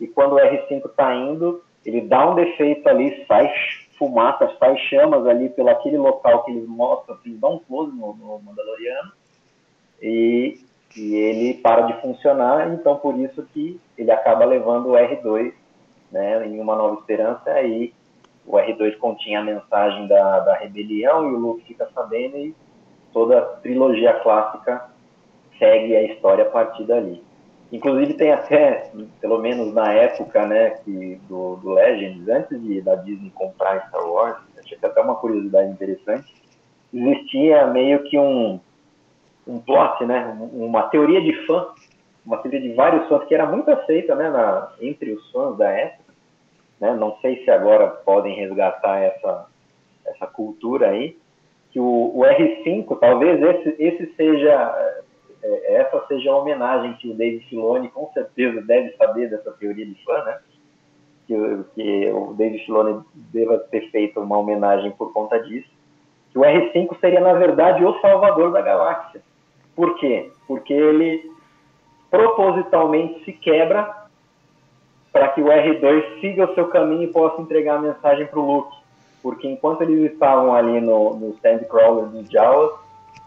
[0.00, 3.52] e quando o R5 está indo, ele dá um defeito ali, sai
[4.00, 8.14] fumaça, sai chamas ali pelo aquele local que eles mostram, eles dão um close no,
[8.14, 9.12] no Mandaloriano,
[10.00, 10.58] e,
[10.96, 15.52] e ele para de funcionar, então por isso que ele acaba levando o R2
[16.10, 17.92] né, em Uma Nova Esperança, aí
[18.46, 22.56] o R2 continha a mensagem da, da rebelião e o Luke fica sabendo e
[23.12, 24.88] toda a trilogia clássica
[25.58, 27.22] segue a história a partir dali.
[27.72, 32.96] Inclusive tem até, pelo menos na época, né, que do, do Legends, antes de da
[32.96, 36.34] Disney comprar Star Wars, achei que até uma curiosidade interessante,
[36.92, 38.58] existia meio que um,
[39.46, 41.68] um plot, né, uma teoria de fã,
[42.26, 45.70] uma teoria de vários fãs que era muito aceita, né, na, entre os fãs da
[45.70, 46.12] época,
[46.80, 49.46] né, não sei se agora podem resgatar essa,
[50.06, 51.16] essa cultura aí,
[51.70, 54.96] que o, o R5, talvez esse, esse seja
[55.42, 59.86] é, essa seja a homenagem que o David Filoni com certeza deve saber dessa teoria
[59.86, 60.38] de fã, né?
[61.26, 61.34] Que,
[61.74, 65.68] que o David Filoni deva ter feito uma homenagem por conta disso.
[66.32, 69.22] Que o R5 seria, na verdade, o salvador da galáxia.
[69.74, 70.30] Por quê?
[70.46, 71.30] Porque ele
[72.10, 74.00] propositalmente se quebra
[75.12, 78.46] para que o R2 siga o seu caminho e possa entregar a mensagem para o
[78.46, 78.76] Luke.
[79.22, 82.72] Porque enquanto eles estavam ali no, no Sandcrawler dos Jawas,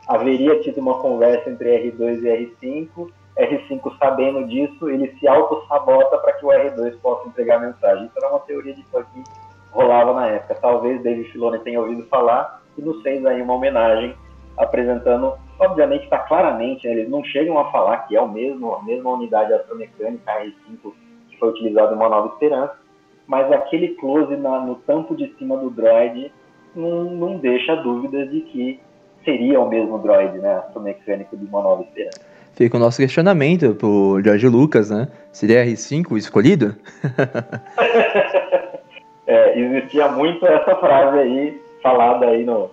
[0.07, 3.09] haveria tido uma conversa entre R2 e R5.
[3.37, 8.05] R5 sabendo disso, ele se auto-sabota para que o R2 possa entregar a mensagem.
[8.05, 9.23] Isso era uma teoria de fã que
[9.71, 10.55] rolava na época.
[10.61, 14.15] Talvez David Filoni tenha ouvido falar e nos fez aí uma homenagem
[14.57, 18.83] apresentando, obviamente está claramente, né, eles não chegam a falar que é o mesmo, a
[18.83, 20.93] mesma unidade astromecânica R5
[21.29, 22.77] que foi utilizado em Uma Nova Esperança,
[23.25, 26.31] mas aquele close na, no tampo de cima do droid
[26.75, 28.79] não, não deixa dúvidas de que
[29.23, 32.33] seria o mesmo droid, né, astromecânico de Esperança.
[32.55, 35.07] Fica o nosso questionamento pro George Lucas, né?
[35.31, 36.75] Seria R5 o escolhido?
[39.25, 42.69] é, existia muito essa frase aí, falada aí no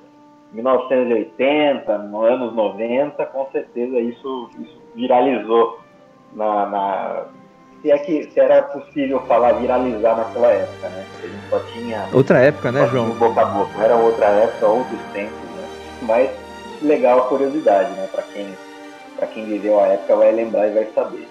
[0.53, 5.81] 1980, nos anos 90, com certeza isso, isso viralizou
[6.35, 7.25] na, na
[7.81, 11.07] se é que se era possível falar viralizar naquela época, né?
[11.19, 12.09] A gente só tinha.
[12.13, 13.11] Outra época, né, João?
[13.11, 13.83] Boca a boca.
[13.83, 15.69] Era outra época, outros tempos, né?
[16.03, 16.31] Mas
[16.83, 18.09] legal a curiosidade, né?
[18.11, 18.47] Para quem,
[19.17, 21.29] pra quem viveu a época vai lembrar e vai saber.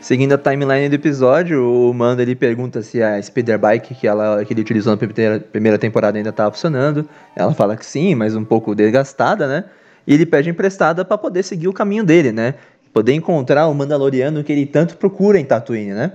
[0.00, 4.44] Seguindo a timeline do episódio, o Mando ele pergunta se a speeder bike que, ela,
[4.44, 7.06] que ele utilizou na primeira, primeira temporada ainda estava funcionando.
[7.36, 9.64] Ela fala que sim, mas um pouco desgastada, né?
[10.06, 12.54] E ele pede emprestada para poder seguir o caminho dele, né?
[12.92, 16.12] poder encontrar o Mandaloriano que ele tanto procura em Tatooine, né?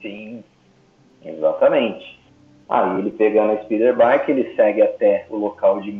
[0.00, 0.42] Sim,
[1.24, 2.18] exatamente.
[2.68, 5.92] Aí ele pegando a speeder bike, ele segue até o local de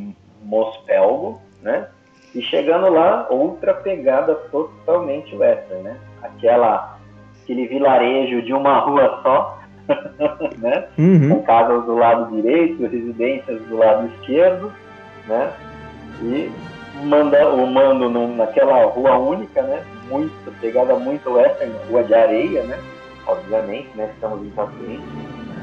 [0.42, 1.86] Mospelgo, né?
[2.34, 5.96] E chegando lá, outra pegada totalmente western, né?
[6.22, 6.98] Aquela,
[7.42, 9.58] aquele vilarejo de uma rua só,
[10.58, 10.86] né?
[10.96, 11.28] Uhum.
[11.30, 14.72] Com casas do lado direito, residências do lado esquerdo,
[15.26, 15.52] né?
[16.22, 16.52] E
[17.04, 19.82] manda, o mando num, naquela rua única, né?
[20.08, 22.78] Muito, pegada muito western, rua de areia, né?
[23.26, 24.08] Obviamente, né?
[24.14, 25.02] Estamos em Tatooine.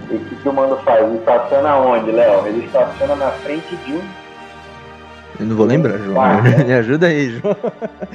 [0.10, 1.06] E o que, que o mando faz?
[1.06, 2.48] Ele estaciona onde, Léo?
[2.48, 4.27] Ele estaciona na frente de um
[5.40, 6.16] eu não vou lembrar, João.
[6.16, 6.64] Bar, né?
[6.66, 7.56] Me ajuda aí, João.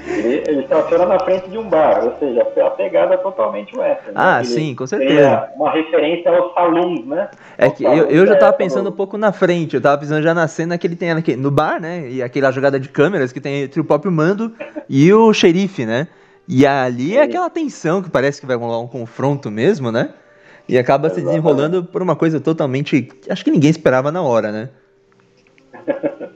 [0.06, 4.12] Ele, ele estaciona na frente de um bar, ou seja, a pegada é totalmente western.
[4.14, 4.44] Ah, né?
[4.44, 5.48] sim, com certeza.
[5.56, 7.28] Uma referência aos saloons, né?
[7.56, 10.35] É que eu, eu já tava pensando um pouco na frente, eu tava pensando já
[10.35, 12.08] na cena que ele tem aqui, no bar, né?
[12.08, 14.52] E aquela jogada de câmeras que tem entre o próprio mando
[14.88, 16.08] e o xerife, né?
[16.48, 20.11] E ali é aquela tensão que parece que vai rolar um confronto mesmo, né?
[20.68, 21.30] E acaba Exatamente.
[21.30, 23.08] se desenrolando por uma coisa totalmente.
[23.28, 24.68] Acho que ninguém esperava na hora, né?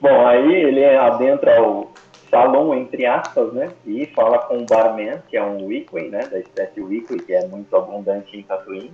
[0.00, 1.88] Bom, aí ele adentra o
[2.30, 3.70] salão, entre aspas, né?
[3.86, 6.26] E fala com o barman, que é um Weekly, né?
[6.30, 8.92] Da espécie Weekly, que é muito abundante em Tatooine.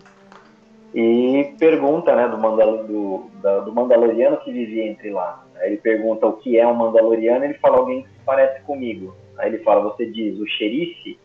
[0.95, 5.43] E pergunta, né, do, Mandal do, da, do Mandaloriano que vivia entre lá.
[5.57, 9.17] Aí ele pergunta o que é um Mandaloriano, ele fala alguém que se parece comigo.
[9.39, 11.19] Aí ele fala, você diz, o xerife?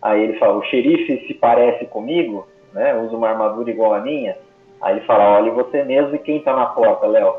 [0.00, 2.48] Aí ele fala, o xerife se parece comigo?
[2.72, 2.94] Né?
[2.98, 4.38] Usa uma armadura igual a minha?
[4.80, 7.36] Aí ele fala, olha você mesmo e quem tá na porta, Léo?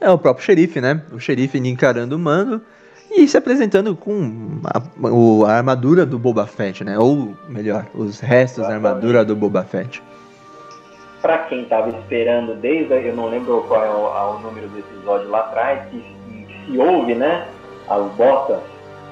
[0.00, 1.02] É o próprio xerife, né?
[1.12, 2.60] O xerife encarando o mando
[3.10, 6.98] e se apresentando com a, a armadura do Boba Fett, né?
[6.98, 10.02] Ou melhor, os restos da armadura do Boba Fett.
[11.22, 15.28] Para quem estava esperando desde, eu não lembro qual é o, o número do episódio
[15.28, 16.04] lá atrás, que
[16.66, 17.48] se ouve, né?
[17.88, 18.60] As botas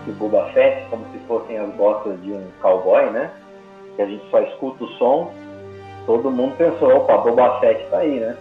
[0.06, 3.30] do Boba Fett como se fossem as botas de um cowboy, né?
[3.96, 5.32] Que a gente só escuta o som.
[6.04, 8.36] Todo mundo pensou, opa, Boba Fett tá aí, né?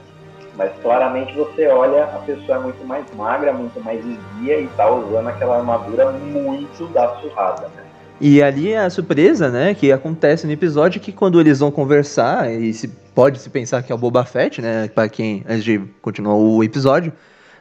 [0.58, 4.90] Mas claramente você olha, a pessoa é muito mais magra, muito mais esguia e tá
[4.92, 7.84] usando aquela armadura muito da surrada, né?
[8.22, 12.50] E ali é a surpresa, né, que acontece no episódio que quando eles vão conversar,
[12.54, 15.82] e se pode se pensar que é o Boba Fett, né, para quem antes de
[16.02, 17.12] continuar o episódio,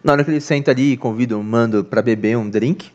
[0.04, 2.90] na hora que ele senta ali e convida o Mando para beber um drink,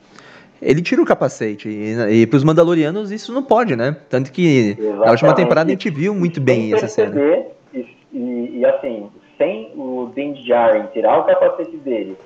[0.62, 1.70] ele tira o capacete.
[1.70, 3.96] E, e para os Mandalorianos isso não pode, né?
[4.10, 5.06] Tanto que Exatamente.
[5.06, 7.16] na última temporada a gente viu muito bem essa cena.
[7.74, 12.18] E, e, e assim, sem o Din Djarin tirar o capacete dele,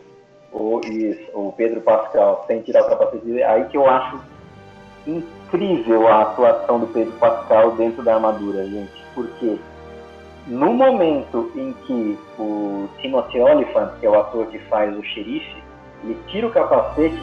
[0.52, 4.20] ou isso, o Pedro Pascal sem tirar o capacete dele, aí que eu acho
[5.08, 9.58] incrível a atuação do Pedro Pascal dentro da armadura, gente, porque
[10.48, 15.56] no momento em que o Timothy Oliphant, que é o ator que faz o xerife,
[16.04, 17.22] ele tira o capacete,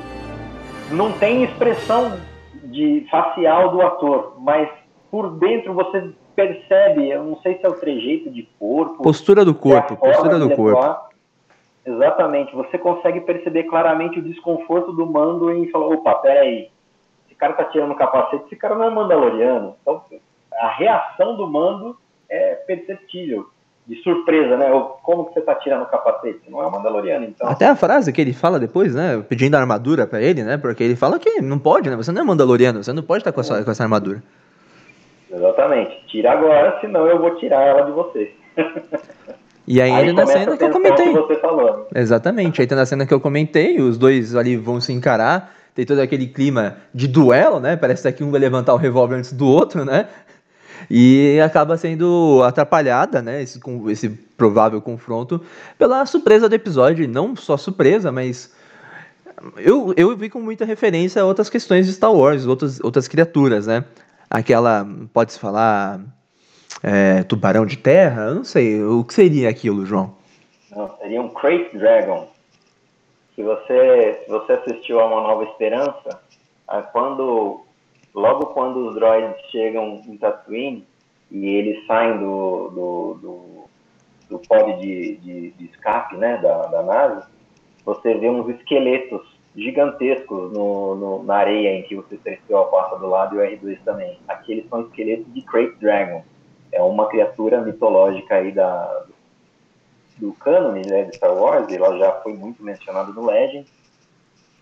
[0.90, 2.18] não tem expressão
[2.64, 4.68] de facial do ator, mas
[5.11, 9.03] por dentro você percebe, eu não sei se é o trejeito de corpo.
[9.03, 11.09] Postura do corpo, é postura do corpo.
[11.85, 12.55] Exatamente.
[12.55, 16.70] Você consegue perceber claramente o desconforto do Mando em falar, opa, peraí,
[17.27, 19.74] esse cara tá tirando o capacete, esse cara não é Mandaloriano.
[19.83, 20.01] Então,
[20.61, 21.96] a reação do Mando
[22.29, 23.48] é perceptível.
[23.85, 24.68] De surpresa, né?
[25.03, 26.42] Como que você tá tirando o capacete?
[26.51, 27.48] Não é o Mandaloriano, então.
[27.48, 29.24] Até a frase que ele fala depois, né?
[29.27, 30.59] Pedindo a armadura para ele, né?
[30.59, 31.96] Porque ele fala que não pode, né?
[31.96, 34.22] Você não é Mandaloriano, você não pode estar com essa, com essa armadura.
[35.30, 36.04] Exatamente.
[36.06, 38.32] Tira agora, senão eu vou tirar ela de você.
[39.70, 41.12] E aí, aí na cena que eu comentei.
[41.12, 41.84] Que né?
[41.94, 42.60] Exatamente.
[42.62, 46.00] Aí tem na cena que eu comentei, os dois ali vão se encarar, tem todo
[46.00, 47.76] aquele clima de duelo, né?
[47.76, 50.08] Parece que um vai levantar o revólver antes do outro, né?
[50.88, 53.42] E acaba sendo atrapalhada, né?
[53.42, 53.60] Esse,
[53.90, 55.42] esse provável confronto
[55.76, 57.06] pela surpresa do episódio.
[57.06, 58.50] Não só surpresa, mas
[59.58, 63.66] eu, eu vi com muita referência a outras questões de Star Wars, outras, outras criaturas,
[63.66, 63.84] né?
[64.30, 66.00] Aquela, pode-se falar,
[66.82, 68.22] é, tubarão de terra?
[68.22, 68.82] Eu não sei.
[68.82, 70.14] O que seria aquilo, João?
[70.70, 72.28] Não, seria um Crate Dragon.
[73.34, 76.20] Se você, se você assistiu a Uma Nova Esperança,
[76.92, 77.64] quando,
[78.14, 80.86] logo quando os droids chegam em Tatooine
[81.30, 83.64] e eles saem do, do, do,
[84.28, 87.22] do pod de, de, de, escape né, da, da nave,
[87.84, 89.22] você vê uns esqueletos
[89.56, 93.78] gigantescos no, no, na areia em que você C3PO passa do lado e o R2
[93.84, 94.18] também.
[94.28, 96.22] Aqueles são esqueletos de Crate Dragon
[96.72, 99.04] é uma criatura mitológica aí da,
[100.18, 103.66] do cânone né, de Star Wars, ela já foi muito mencionada no Legend.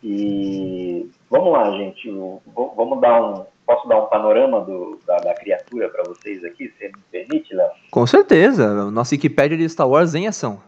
[0.02, 2.10] E vamos lá, gente,
[2.54, 3.44] vamos dar um.
[3.64, 6.68] Posso dar um panorama do, da, da criatura para vocês aqui?
[6.68, 7.70] Você me permite, Léo?
[7.90, 10.60] Com certeza, nossa Wikipédia de Star Wars em ação.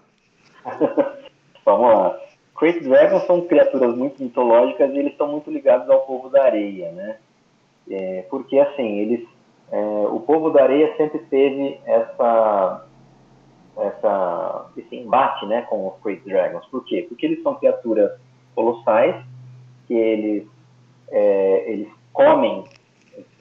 [1.65, 2.19] vamos lá.
[2.59, 6.91] Crate Dragons são criaturas muito mitológicas e eles estão muito ligados ao povo da areia,
[6.93, 7.17] né?
[7.91, 9.27] É, porque assim, eles
[9.71, 9.79] é,
[10.11, 12.87] o povo da areia sempre teve essa,
[13.77, 16.65] essa, esse embate né, com os Great Dragons.
[16.67, 17.05] Por quê?
[17.09, 18.13] Porque eles são criaturas
[18.55, 19.15] colossais,
[19.87, 20.47] que eles,
[21.11, 22.65] é, eles comem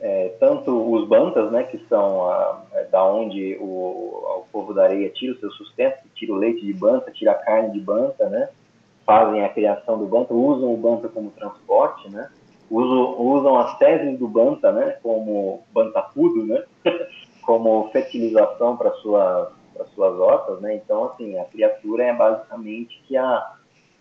[0.01, 4.83] é, tanto os bantas, né, que são a, é, da onde o, o povo da
[4.83, 8.27] areia tira o seu sustento, tira o leite de banta, tira a carne de banta,
[8.29, 8.49] né,
[9.07, 12.29] fazem a criação do banta, usam o banta como transporte, né,
[12.69, 16.63] usam, usam as fezes do banta, né, como bantapudo, né,
[17.41, 19.53] como fertilização para sua,
[19.95, 20.75] suas hortas, né.
[20.75, 23.53] Então, assim, a criatura é basicamente que a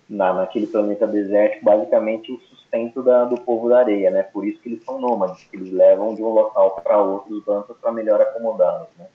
[0.08, 4.22] na, naquele planeta desértico, basicamente o sustento da, do povo da areia, né?
[4.22, 7.44] Por isso que eles são nômades, que eles levam de um local para outro os
[7.44, 9.06] bantas para melhor acomodá-los, né?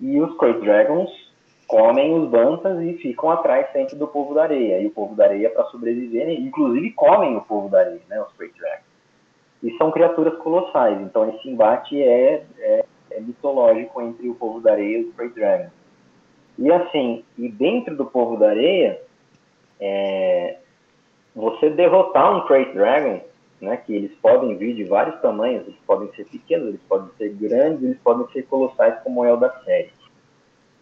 [0.00, 1.29] E os Great Dragons
[1.70, 4.80] comem os bantas e ficam atrás sempre do povo da areia.
[4.80, 8.36] E o povo da areia, para sobreviver, inclusive comem o povo da areia, né, os
[8.36, 8.90] Great Dragons.
[9.62, 14.72] E são criaturas colossais, então esse embate é, é, é mitológico entre o povo da
[14.72, 15.70] areia e os Great Dragons.
[16.58, 19.00] E assim, e dentro do povo da areia,
[19.78, 20.56] é,
[21.36, 23.20] você derrotar um Great Dragon,
[23.60, 27.28] né, que eles podem vir de vários tamanhos, eles podem ser pequenos, eles podem ser
[27.34, 29.99] grandes, eles podem ser colossais, como é o da série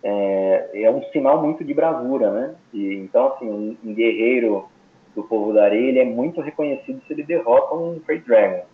[0.03, 2.55] é, é um sinal muito de bravura, né?
[2.73, 4.69] E, então, assim, um, um, guerreiro
[5.15, 8.65] do povo da areia, ele é muito reconhecido se ele derrota um Great Dragon.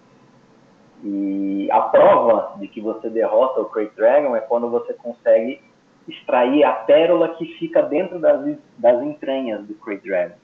[1.02, 5.60] E a prova de que você derrota o Great Dragon é quando você consegue
[6.06, 10.36] extrair a pérola que fica dentro das, das entranhas do Great Dragon.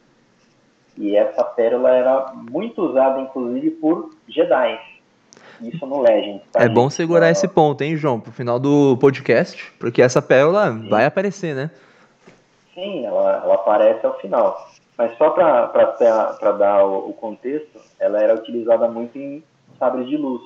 [0.97, 4.79] E essa pérola era muito usada, inclusive, por Jedi
[5.63, 6.43] isso no Legend.
[6.53, 7.33] Tá, é bom segurar é...
[7.33, 10.89] esse ponto, hein, João, pro final do podcast, porque essa pérola Sim.
[10.89, 11.71] vai aparecer, né?
[12.75, 14.69] Sim, ela, ela aparece ao final.
[14.97, 19.43] Mas só para dar o, o, contexto, ela era utilizada muito em
[19.79, 20.43] sabres de luz,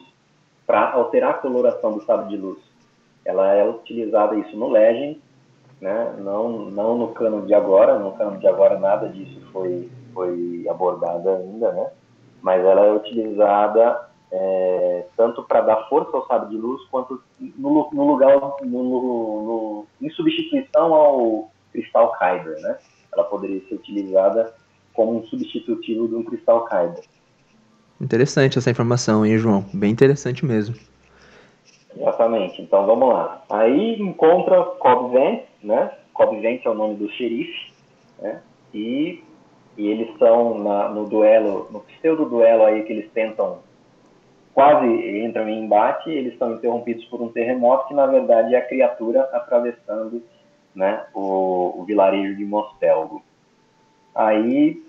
[0.66, 2.58] para alterar a coloração do sabre de luz.
[3.24, 5.20] Ela é utilizada isso no Legend,
[5.80, 6.14] né?
[6.18, 11.28] não, não no cano de agora, no cano de agora nada disso foi, foi abordado
[11.28, 11.90] ainda, né?
[12.44, 17.88] mas ela é utilizada é, tanto para dar força ao sabre de luz, quanto no,
[17.92, 22.78] no lugar, no, no, em substituição ao cristal Kyber, né?
[23.12, 24.54] Ela poderia ser utilizada
[24.92, 27.04] como um substitutivo de um cristal Kyber.
[28.00, 29.64] Interessante essa informação, hein, João?
[29.72, 30.74] Bem interessante mesmo.
[31.96, 32.60] Exatamente.
[32.60, 33.42] Então vamos lá.
[33.48, 35.92] Aí encontra Cobb Vance, né?
[36.12, 37.72] Cobb Vance é o nome do xerife,
[38.20, 38.42] né?
[38.72, 39.22] E,
[39.76, 43.60] e eles na, no duelo, no pseudo duelo aí que eles tentam
[44.54, 48.66] quase entram em embate, eles são interrompidos por um terremoto que, na verdade, é a
[48.66, 50.22] criatura atravessando
[50.74, 53.22] né, o, o vilarejo de Mostelgo.
[54.14, 54.80] Aí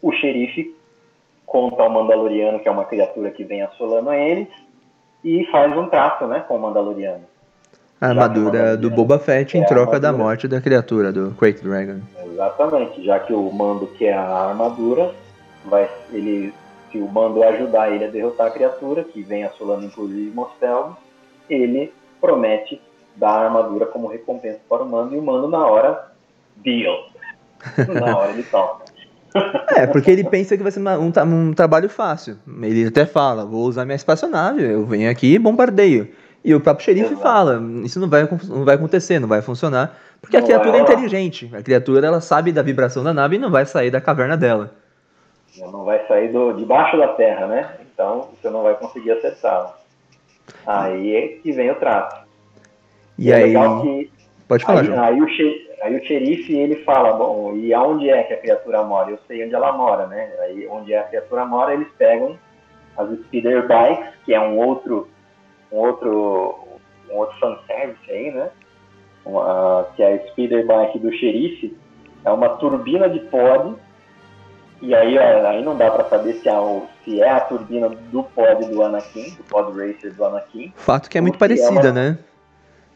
[0.00, 0.74] o xerife
[1.44, 4.48] conta ao Mandaloriano que é uma criatura que vem assolando eles
[5.24, 7.24] e faz um trato né, com o Mandaloriano.
[8.00, 12.00] A armadura do Boba Fett em é troca da morte da criatura, do Quake Dragon.
[12.26, 15.14] Exatamente, já que o Mando quer a armadura,
[15.64, 16.52] vai, ele,
[16.96, 20.96] se o Mando ajudar ele a derrotar a criatura, que vem assolando inclusive Mostel,
[21.48, 22.80] ele promete
[23.14, 26.10] dar a armadura como recompensa para o Mando, e o Mando na hora,
[26.56, 27.08] deal.
[28.00, 28.86] na hora ele toca.
[29.76, 32.38] É, porque ele pensa que vai ser uma, um, um, trabalho fácil.
[32.62, 36.08] Ele até fala, vou usar minha espaçonave, eu venho aqui e bombardeio.
[36.42, 37.22] E o próprio xerife Exato.
[37.22, 40.80] fala, isso não vai, não vai acontecer, não vai funcionar, porque não a criatura é,
[40.80, 41.50] é inteligente.
[41.52, 44.72] A criatura, ela sabe da vibração da nave e não vai sair da caverna dela.
[45.58, 47.76] Não vai sair do, debaixo da terra, né?
[47.92, 49.78] Então, você não vai conseguir acertá-la.
[50.66, 52.26] Aí é que vem o trato.
[53.18, 53.54] E, e é aí...
[53.82, 54.16] Que,
[54.48, 55.02] Pode falar, aí, João.
[55.02, 55.26] Aí o,
[55.82, 59.10] Aí o xerife ele fala, bom, e aonde é que a criatura mora?
[59.10, 60.32] Eu sei onde ela mora, né?
[60.40, 62.38] Aí onde a criatura mora, eles pegam
[62.96, 65.08] as speeder bikes, que é um outro,
[65.70, 66.58] um outro,
[67.10, 68.50] um outro fanservice aí, né?
[69.24, 71.76] Uma, que é a speeder bike do xerife,
[72.24, 73.76] é uma turbina de pod,
[74.82, 78.22] e aí, ó, aí não dá para saber se é, se é a turbina do
[78.22, 80.72] pod do Anakin, do pod racer do Anakin.
[80.76, 81.92] Fato que é muito parecida, é uma...
[81.92, 82.18] né?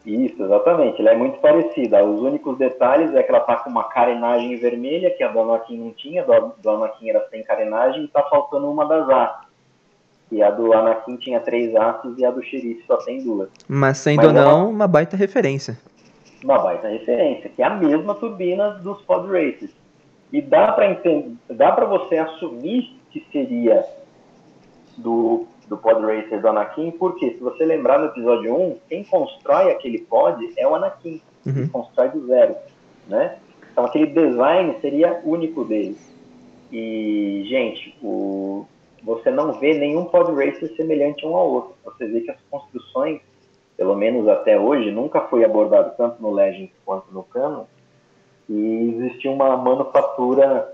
[0.05, 0.99] Isso, exatamente.
[0.99, 2.03] Ela é muito parecida.
[2.03, 5.77] Os únicos detalhes é que ela tá com uma carenagem vermelha, que a do Anakin
[5.77, 9.51] não tinha, do, do Anakin era sem carenagem, e tá faltando uma das hastes.
[10.31, 13.49] E a do Anakin tinha três hastes e a do xerife só tem duas.
[13.67, 14.69] Mas sendo ou não, uma...
[14.69, 15.77] uma baita referência.
[16.43, 19.71] Uma baita referência, que é a mesma turbina dos Pod Racers.
[20.31, 23.85] E dá para entender, dá para você assumir que seria
[24.97, 29.71] do do pod racer do Anakin, porque se você lembrar no episódio 1, quem constrói
[29.71, 31.53] aquele pod é o Anakin, uhum.
[31.53, 32.57] que constrói do zero,
[33.07, 33.37] né?
[33.71, 35.97] Então aquele design seria único dele.
[36.73, 38.65] E, gente, o,
[39.01, 41.75] você não vê nenhum pod racer semelhante um ao outro.
[41.85, 43.21] Você vê que as construções,
[43.77, 47.63] pelo menos até hoje, nunca foi abordado tanto no Legends quanto no Canon,
[48.49, 50.67] e existia uma manufatura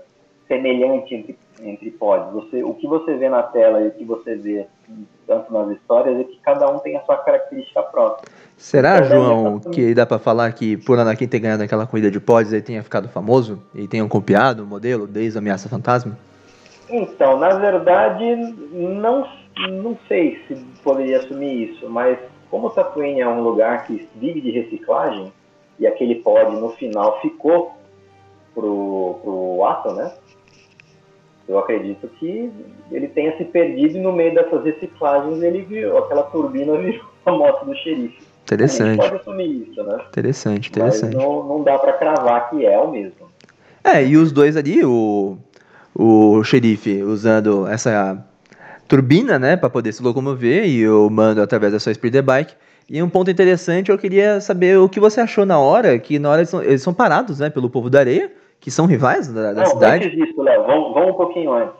[0.46, 2.32] semelhante entre, entre pods.
[2.32, 4.66] Você, o que você vê na tela e o que você vê
[5.26, 8.28] tanto nas histórias é que cada um tem a sua característica própria.
[8.56, 12.18] Será, então, João, que dá para falar que por Anakin ter ganhado aquela corrida de
[12.18, 16.18] pods ele tenha ficado famoso e tenham copiado o modelo desde a Ameaça Fantasma?
[16.90, 18.34] Então, na verdade,
[18.72, 19.28] não,
[19.70, 22.18] não sei se poderia assumir isso, mas
[22.50, 25.30] como Tatooine é um lugar que vive de reciclagem
[25.78, 27.72] e aquele pod no final ficou
[28.54, 30.12] pro, pro Ato, né?
[31.48, 32.50] eu acredito que
[32.92, 37.32] ele tenha se perdido e no meio dessas reciclagens ele viu aquela turbina virou a
[37.32, 38.28] moto do xerife.
[38.44, 38.96] Interessante.
[38.96, 39.98] pode assumir isso, né?
[40.08, 41.16] Interessante, interessante.
[41.16, 43.28] Mas não, não dá para cravar que é o mesmo.
[43.84, 45.36] É, e os dois ali, o,
[45.94, 48.24] o xerife usando essa
[48.86, 52.54] turbina, né, para poder se locomover e o mando através da sua speeder bike.
[52.90, 56.30] E um ponto interessante, eu queria saber o que você achou na hora, que na
[56.30, 59.52] hora eles são, eles são parados, né, pelo povo da areia, que são rivais da,
[59.52, 60.06] da Não, cidade?
[60.06, 61.74] Antes disso, Léo, vamos, vamos um pouquinho antes.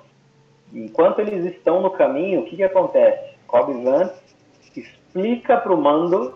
[0.75, 3.37] Enquanto eles estão no caminho, o que, que acontece?
[3.47, 4.13] Cobb Vanth
[4.77, 6.35] explica para o Mando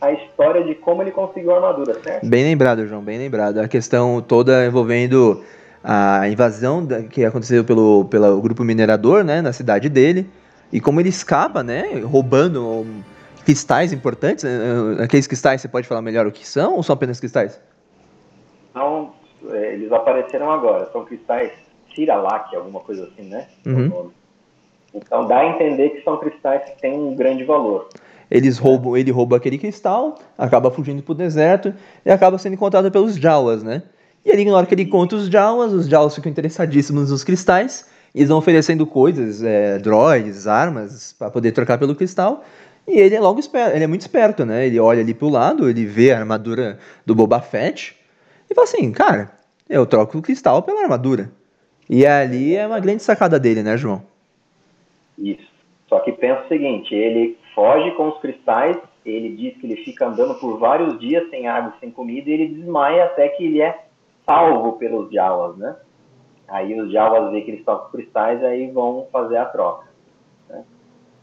[0.00, 2.26] a história de como ele conseguiu a armadura, certo?
[2.26, 3.58] Bem lembrado, João, bem lembrado.
[3.58, 5.44] A questão toda envolvendo
[5.84, 10.28] a invasão que aconteceu pelo, pelo grupo minerador, né, na cidade dele,
[10.72, 12.86] e como ele escapa, né, roubando
[13.50, 14.44] cristais importantes.
[14.44, 17.60] Né, aqueles cristais, você pode falar melhor o que são ou são apenas cristais?
[18.72, 19.12] São
[19.50, 20.88] é, eles apareceram agora.
[20.92, 21.50] São cristais
[21.94, 23.48] Ciralac, alguma coisa assim, né?
[23.66, 24.10] Uhum.
[24.94, 27.88] Então dá a entender que são cristais que têm um grande valor.
[28.30, 31.74] Eles roubam, ele rouba aquele cristal, acaba fugindo pro deserto
[32.04, 33.82] e acaba sendo encontrado pelos Jawas, né?
[34.24, 37.88] E ali, na hora que ele encontra os Jawas, os Jawas ficam interessadíssimos nos cristais,
[38.14, 42.44] eles vão oferecendo coisas, é, droids, armas, para poder trocar pelo cristal.
[42.90, 44.66] E ele é logo esperto, ele é muito esperto, né?
[44.66, 46.76] Ele olha ali pro lado, ele vê a armadura
[47.06, 47.96] do Boba Fett,
[48.50, 49.30] e fala assim, cara,
[49.68, 51.30] eu troco o cristal pela armadura.
[51.88, 54.02] E ali é uma grande sacada dele, né, João?
[55.16, 55.48] Isso.
[55.88, 58.76] Só que pensa o seguinte, ele foge com os cristais,
[59.06, 62.48] ele diz que ele fica andando por vários dias sem água, sem comida, e ele
[62.48, 63.84] desmaia até que ele é
[64.26, 65.76] salvo pelos Jawas, né?
[66.48, 69.89] Aí os Jawas veem que ele está com cristais, aí vão fazer a troca.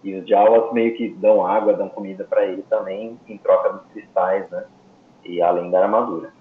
[0.04, 3.86] E os Jawas meio que dão água, dão comida para ele também, em troca dos
[3.92, 4.66] cristais, né?
[5.26, 6.32] E além da armadura.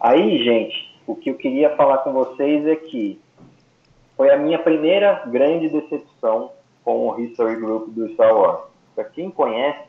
[0.00, 3.20] Aí, gente, o que eu queria falar com vocês é que
[4.16, 6.52] foi a minha primeira grande decepção
[6.84, 8.64] com o History Group do Star Wars.
[8.94, 9.88] Para quem conhece,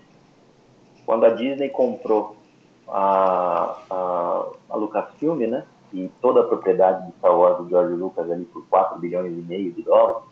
[1.05, 2.35] quando a Disney comprou
[2.87, 8.29] a, a, a Lucasfilm, né, e toda a propriedade de Star Wars do George Lucas
[8.29, 10.23] ali por 4 bilhões e meio de dólares,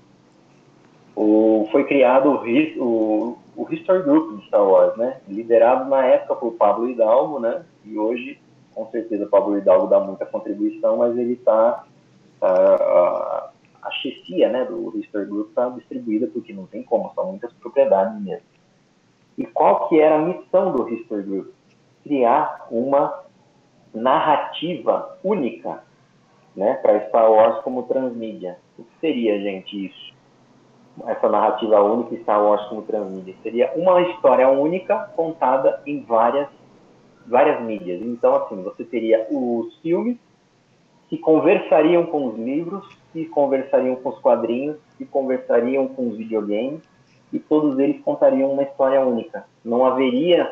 [1.22, 5.20] o, foi criado o, o, o History Group de Star Wars, né?
[5.28, 7.66] Liderado na época por Pablo Hidalgo, né?
[7.84, 8.40] E hoje,
[8.74, 11.84] com certeza, Pablo Hidalgo dá muita contribuição, mas ele está
[12.40, 13.50] tá, a,
[13.82, 18.22] a chefia, né, do History Group está distribuída porque não tem como, são muitas propriedades
[18.22, 18.46] mesmo.
[19.38, 21.48] E qual que era a missão do History Group?
[22.02, 23.26] Criar uma
[23.94, 25.84] narrativa única,
[26.56, 28.58] né, para Star Wars como transmídia.
[28.78, 30.09] O que seria, gente, isso?
[31.08, 33.36] Essa narrativa única Star Wars como transmídia.
[33.44, 36.48] Seria uma história única contada em várias,
[37.26, 38.02] várias mídias.
[38.02, 40.18] Então, assim, você teria os filmes
[41.10, 46.82] que conversariam com os livros, que conversariam com os quadrinhos, que conversariam com os videogames,
[47.34, 49.46] e todos eles contariam uma história única.
[49.64, 50.52] Não haveria,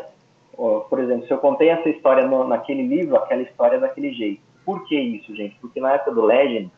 [0.55, 4.41] por exemplo, se eu contei essa história no, naquele livro, aquela história daquele jeito.
[4.65, 5.55] Por que isso, gente?
[5.61, 6.71] Porque na época do Legend,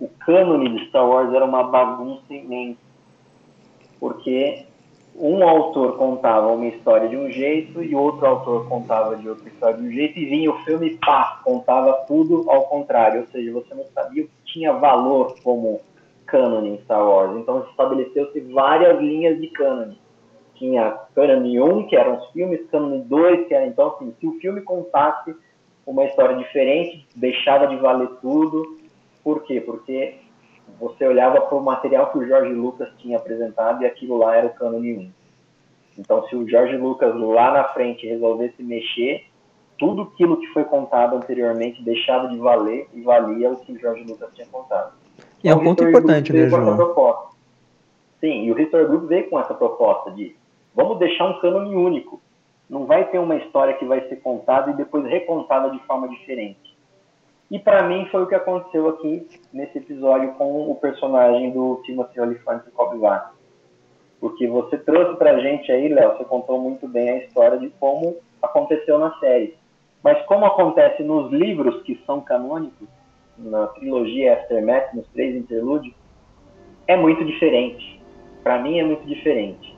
[0.00, 2.83] o cânone de Star Wars era uma bagunça imensa
[4.04, 4.66] porque
[5.16, 9.78] um autor contava uma história de um jeito e outro autor contava de outra história
[9.78, 13.74] de um jeito e vinha o filme pá, contava tudo ao contrário, ou seja, você
[13.74, 15.80] não sabia o que tinha valor como
[16.26, 17.34] canon em Star Wars.
[17.38, 19.94] Então estabeleceu-se várias linhas de canon.
[20.56, 24.38] Tinha canon 1, que eram os filmes, canon 2, que era então assim, se o
[24.38, 25.34] filme contasse
[25.86, 28.76] uma história diferente, deixava de valer tudo.
[29.22, 29.62] Por quê?
[29.62, 30.16] Porque
[30.78, 34.46] você olhava para o material que o Jorge Lucas tinha apresentado e aquilo lá era
[34.46, 35.10] o cânone 1.
[35.98, 39.24] Então, se o Jorge Lucas lá na frente resolvesse mexer,
[39.78, 44.04] tudo aquilo que foi contado anteriormente deixava de valer e valia o que o Jorge
[44.04, 44.92] Lucas tinha contado.
[45.42, 47.28] E é um ponto importante, né, João?
[48.20, 50.34] Sim, e o History Group veio com essa proposta de
[50.74, 52.20] vamos deixar um cânone único.
[52.68, 56.73] Não vai ter uma história que vai ser contada e depois recontada de forma diferente.
[57.50, 62.20] E para mim foi o que aconteceu aqui nesse episódio com o personagem do Timothy
[62.20, 63.34] Olyphant Cobb Vanth.
[64.20, 68.16] Porque você trouxe pra gente aí, Léo, você contou muito bem a história de como
[68.42, 69.56] aconteceu na série.
[70.02, 72.88] Mas como acontece nos livros que são canônicos,
[73.36, 75.94] na trilogia Aftermath, nos três interlúdios,
[76.86, 78.00] é muito diferente.
[78.42, 79.76] Para mim é muito diferente.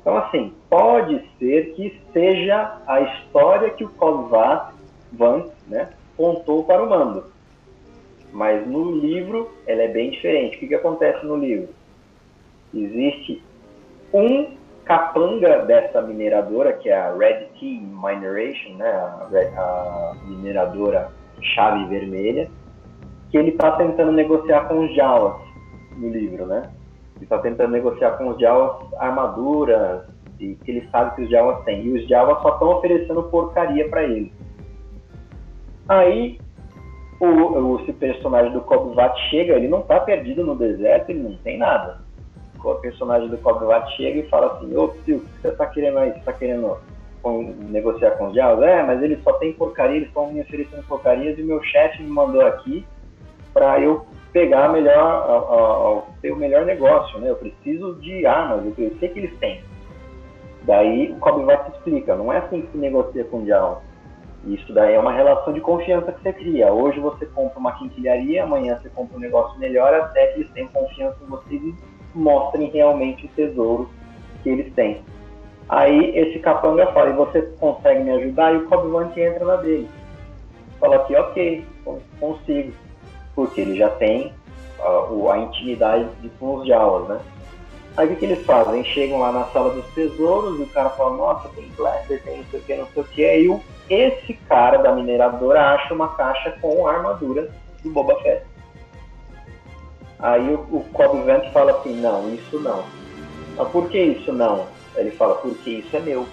[0.00, 4.30] Então, assim, pode ser que seja a história que o Cobb
[5.12, 7.24] Vanth, né, contou para o mando.
[8.32, 10.56] Mas no livro ela é bem diferente.
[10.56, 11.68] O que, que acontece no livro?
[12.74, 13.42] Existe
[14.12, 18.88] um capanga dessa mineradora, que é a Red Key Mineration, né?
[18.88, 21.10] a, a mineradora
[21.40, 22.48] chave vermelha,
[23.30, 25.40] que ele está tentando negociar com os Jawas
[25.96, 26.70] no livro, né?
[27.16, 30.02] Ele está tentando negociar com os Jawas armaduras
[30.38, 31.84] e que ele sabe que os Jawas têm.
[31.84, 34.32] E os Jawas só estão oferecendo porcaria para ele.
[35.88, 36.38] Aí
[37.20, 41.36] o, o esse personagem do Kobvat chega, ele não tá perdido no deserto, ele não
[41.38, 42.00] tem nada.
[42.62, 45.98] O personagem do Kobvat chega e fala assim, ô tio, o que você tá querendo
[45.98, 46.12] aí?
[46.12, 46.76] Você tá querendo
[47.70, 48.64] negociar com os diabos?
[48.64, 52.02] É, mas ele só tem porcaria, eles estão me oferecendo porcarias e o meu chefe
[52.02, 52.84] me mandou aqui
[53.54, 57.30] para eu pegar melhor, a, a, ter o melhor negócio, né?
[57.30, 59.62] Eu preciso de armas, eu sei que eles têm.
[60.64, 63.80] Daí o Kobvat explica, não é assim que se negocia com o diabo
[64.46, 66.72] isso daí é uma relação de confiança que você cria.
[66.72, 70.68] Hoje você compra uma quinquilharia, amanhã você compra um negócio melhor, até que eles tenham
[70.68, 71.74] confiança em você e
[72.14, 73.90] mostrem realmente o tesouro
[74.42, 75.02] que eles têm.
[75.68, 78.54] Aí esse capanga fala, e você consegue me ajudar?
[78.54, 78.86] E o Cobb
[79.20, 79.88] entra na dele.
[80.78, 81.64] Fala aqui, ok,
[82.20, 82.72] consigo.
[83.34, 84.32] Porque ele já tem
[84.78, 87.20] uh, a intimidade com os Jawas, né?
[87.96, 88.84] Aí o que, eles fazem?
[88.84, 92.44] Chegam lá na sala dos tesouros e o cara fala, nossa, tem blaster, tem não
[92.44, 93.24] sei o que, não sei o que.
[93.24, 97.50] Aí o esse cara da mineradora acha uma caixa com a armadura
[97.82, 98.44] do Boba Fett.
[100.18, 102.84] Aí o, o Cobb Vent fala assim, não, isso não.
[103.56, 104.66] Mas por que isso não?
[104.96, 106.26] Ele fala, porque isso é meu.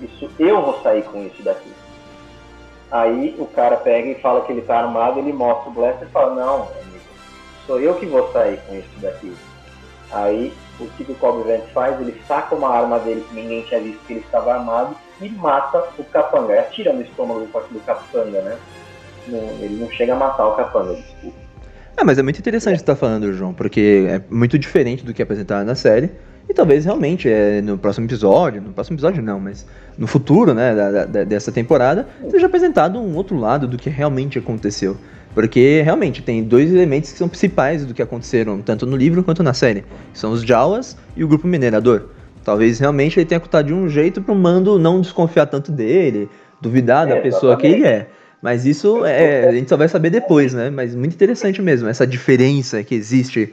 [0.00, 1.72] Isso eu vou sair com isso daqui.
[2.90, 6.10] Aí o cara pega e fala que ele tá armado, ele mostra o blaster e
[6.10, 7.00] fala, não, amigo,
[7.66, 9.34] sou eu que vou sair com isso daqui.
[10.12, 11.98] Aí o que o Cobb Vent faz?
[12.00, 15.84] Ele saca uma arma dele que ninguém tinha visto que ele estava armado e mata
[15.98, 16.52] o capanga.
[16.52, 18.56] Ele atira no estômago do capanga, né?
[19.28, 21.36] Não, ele não chega a matar o capanga, desculpa.
[21.96, 22.76] É, mas é muito interessante é.
[22.76, 26.10] você estar tá falando, João, porque é muito diferente do que é apresentado na série.
[26.48, 29.66] E talvez realmente é, no próximo episódio, no próximo episódio não, mas
[29.98, 34.38] no futuro, né, da, da, dessa temporada, seja apresentado um outro lado do que realmente
[34.38, 34.96] aconteceu.
[35.34, 39.42] Porque realmente tem dois elementos que são principais do que aconteceram tanto no livro quanto
[39.42, 39.84] na série.
[40.14, 42.10] São os Jawas e o grupo minerador.
[42.46, 46.28] Talvez realmente ele tenha contado de um jeito para o Mando não desconfiar tanto dele,
[46.60, 47.74] duvidar é, da pessoa exatamente.
[47.74, 48.06] que ele é.
[48.40, 50.70] Mas isso é, a gente só vai saber depois, né?
[50.70, 53.52] Mas muito interessante mesmo, essa diferença que existe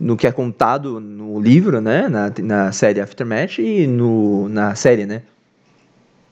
[0.00, 5.06] no que é contado no livro, né, na, na série Aftermath e no, na série,
[5.06, 5.22] né?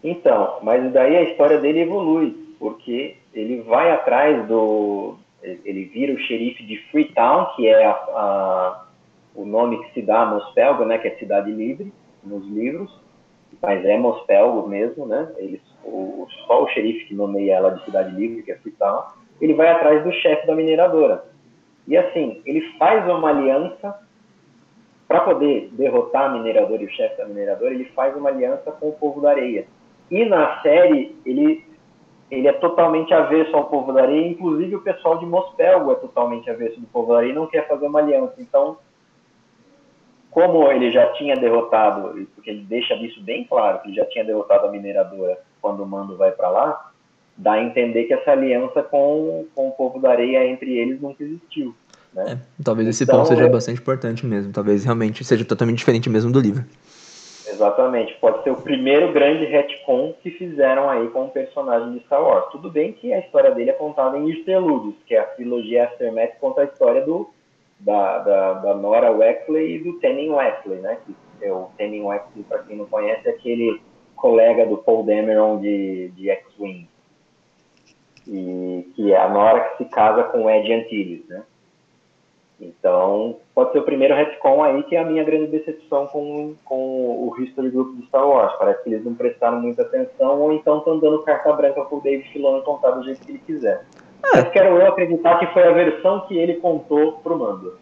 [0.03, 5.15] Então, mas daí a história dele evolui, porque ele vai atrás do.
[5.41, 8.85] Ele vira o xerife de Freetown, que é a, a,
[9.33, 11.93] o nome que se dá a Mospelgo, né, que é cidade livre
[12.25, 12.91] nos livros,
[13.61, 15.31] mas é Mospelgo mesmo, né?
[15.37, 19.05] Eles, o, só o xerife que nomeia ela de cidade livre, que é Freetown,
[19.41, 21.25] ele vai atrás do chefe da mineradora.
[21.87, 23.99] E assim, ele faz uma aliança
[25.09, 28.91] para poder derrotar a mineradora e o chefe da mineradora, ele faz uma aliança com
[28.91, 29.67] o povo da areia.
[30.09, 31.67] E na série, ele,
[32.31, 36.49] ele é totalmente avesso ao povo da areia, inclusive o pessoal de Mospelgo é totalmente
[36.49, 38.35] avesso do povo da areia e não quer fazer uma aliança.
[38.39, 38.79] Então,
[40.31, 44.25] como ele já tinha derrotado, porque ele deixa isso bem claro, que ele já tinha
[44.25, 46.91] derrotado a mineradora quando o mando vai para lá,
[47.37, 51.23] dá a entender que essa aliança com, com o povo da areia entre eles nunca
[51.23, 51.75] existiu.
[52.13, 52.33] Né?
[52.33, 53.49] É, talvez esse então, ponto seja é...
[53.49, 56.65] bastante importante mesmo, talvez realmente seja totalmente diferente mesmo do livro.
[57.49, 62.23] Exatamente, pode ser o primeiro grande retcon que fizeram aí com o personagem de Star
[62.23, 62.47] Wars.
[62.53, 66.39] Tudo bem que a história dele é contada em interlúdios, que é a trilogia Aftermath
[66.41, 67.29] conta a história do
[67.81, 70.99] da, da, da Nora Wexley e do Tenning Wexley, né?
[71.07, 73.81] Que é o Tenning Wexley, para quem não conhece, é aquele
[74.15, 76.89] colega do Paul Dameron de, de X-Wing.
[78.29, 81.43] E que é a Nora que se casa com o Ed Antilles, né?
[82.61, 87.27] Então, pode ser o primeiro retcon aí que é a minha grande decepção com, com
[87.27, 88.55] o History Group de Star Wars.
[88.59, 92.29] Parece que eles não prestaram muita atenção ou então estão dando carta branca pro David
[92.31, 93.87] Filoni contar do jeito que ele quiser.
[94.25, 94.37] É.
[94.37, 97.75] Mas quero eu acreditar que foi a versão que ele contou pro Mando.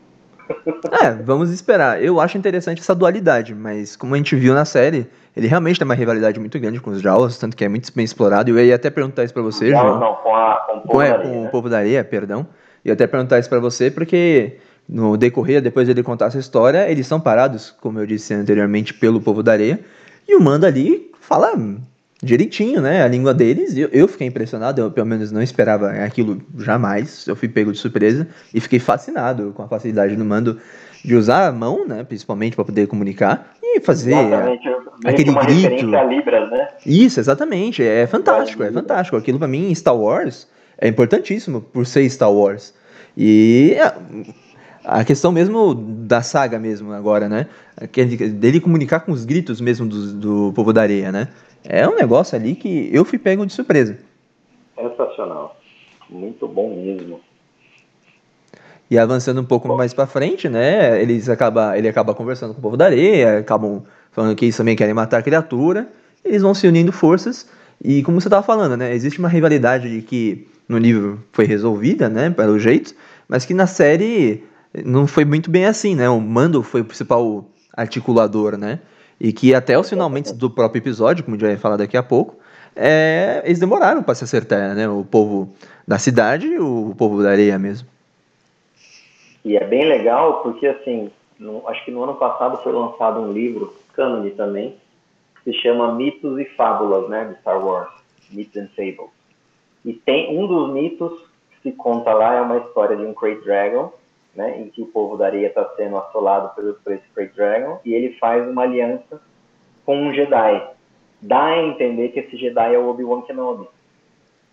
[1.03, 2.03] É, vamos esperar.
[2.03, 5.84] Eu acho interessante essa dualidade, mas como a gente viu na série, ele realmente tem
[5.84, 8.51] uma rivalidade muito grande com os Jaws, tanto que é muito bem explorado.
[8.51, 10.01] E eu ia até perguntar isso pra você, João.
[10.01, 11.47] Não, com, a, com, o povo com, é, com né?
[11.47, 12.47] o povo da areia, perdão.
[12.84, 14.57] E até perguntar isso pra você, porque
[14.89, 19.20] no decorrer, depois dele contar essa história, eles são parados, como eu disse anteriormente, pelo
[19.20, 19.78] povo da areia.
[20.26, 21.55] E o Mando ali fala
[22.23, 23.03] direitinho, né?
[23.03, 23.77] A língua deles.
[23.77, 27.27] Eu, eu fiquei impressionado, eu pelo menos não esperava aquilo jamais.
[27.27, 30.59] Eu fui pego de surpresa e fiquei fascinado com a facilidade do Mando
[31.05, 32.03] de usar a mão, né?
[32.05, 34.69] Principalmente para poder comunicar e fazer exatamente.
[35.05, 35.97] aquele uma grito.
[35.97, 36.69] A Libras, né?
[36.85, 37.83] Isso, exatamente.
[37.83, 39.16] É fantástico, é fantástico.
[39.16, 42.75] Aquilo para mim, Star Wars, é importantíssimo por ser Star Wars.
[43.16, 43.77] E
[44.85, 47.47] a questão mesmo da saga mesmo agora, né?
[48.35, 51.29] Dele comunicar com os gritos mesmo do, do povo da areia, né?
[51.64, 53.98] É um negócio ali que eu fui pego de surpresa.
[54.74, 55.56] Sensacional.
[56.09, 57.20] Muito bom mesmo.
[58.90, 61.00] E avançando um pouco mais para frente, né?
[61.00, 63.82] Eles acaba, ele acaba conversando com o povo da areia, acabam
[64.12, 65.88] falando que eles também querem matar a criatura.
[66.24, 67.48] Eles vão se unindo forças.
[67.84, 68.94] E como você estava falando, né?
[68.94, 72.30] Existe uma rivalidade de que no livro foi resolvida, né?
[72.30, 72.94] Pelo jeito,
[73.28, 74.42] mas que na série
[74.84, 76.09] não foi muito bem assim, né?
[76.09, 77.44] O Mando foi o principal
[77.76, 78.80] articulador, né?
[79.21, 82.03] E que até os finalmente do próprio episódio, como a gente vai falar daqui a
[82.03, 82.37] pouco,
[82.75, 84.89] é, eles demoraram para se acertar, né?
[84.89, 85.53] O povo
[85.87, 87.89] da cidade e o povo da areia mesmo.
[89.45, 93.33] E é bem legal porque, assim, no, acho que no ano passado foi lançado um
[93.33, 94.77] livro, cânone também,
[95.43, 97.25] que se chama Mitos e Fábulas, né?
[97.25, 97.99] De Star Wars.
[98.31, 99.11] Myths and Fables.
[99.85, 101.12] E tem um dos mitos
[101.51, 103.93] que se conta lá é uma história de um Great Dragon
[104.39, 107.93] né, em que o povo da areia está sendo assolado por, por esse Dragon, e
[107.93, 109.20] ele faz uma aliança
[109.84, 110.64] com um Jedi.
[111.20, 113.66] Dá a entender que esse Jedi é o Obi-Wan Kenobi.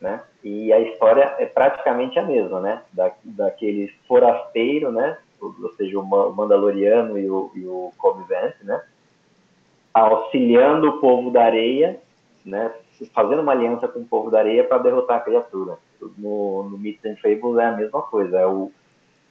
[0.01, 0.23] Né?
[0.43, 2.81] E a história é praticamente a mesma, né?
[2.91, 5.19] Da, daquele forasteiro, né?
[5.39, 8.83] Ou seja, o Mandaloriano e o, e o Cobb Vance, né?
[9.93, 12.01] Auxiliando o povo da areia,
[12.43, 12.73] né?
[13.13, 15.77] Fazendo uma aliança com o povo da areia para derrotar a criatura.
[16.17, 18.39] No, no Myths and Fables é a mesma coisa.
[18.39, 18.71] É o,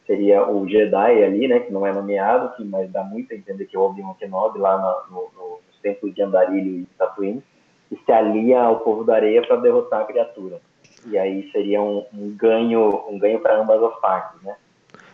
[0.07, 3.67] seria o Jedi ali, né, que não é nomeado, que, mas dá muito a entender
[3.67, 7.43] que é o Obi-Wan Kenobi lá no, no, nos templos de Andarilho e Tatooine,
[7.89, 10.61] que se alia ao povo da areia para derrotar a criatura.
[11.07, 14.57] E aí seria um, um ganho um ganho para ambas as partes, né?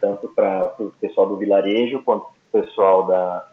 [0.01, 3.49] Tanto para o pessoal do vilarejo quanto o pessoal da,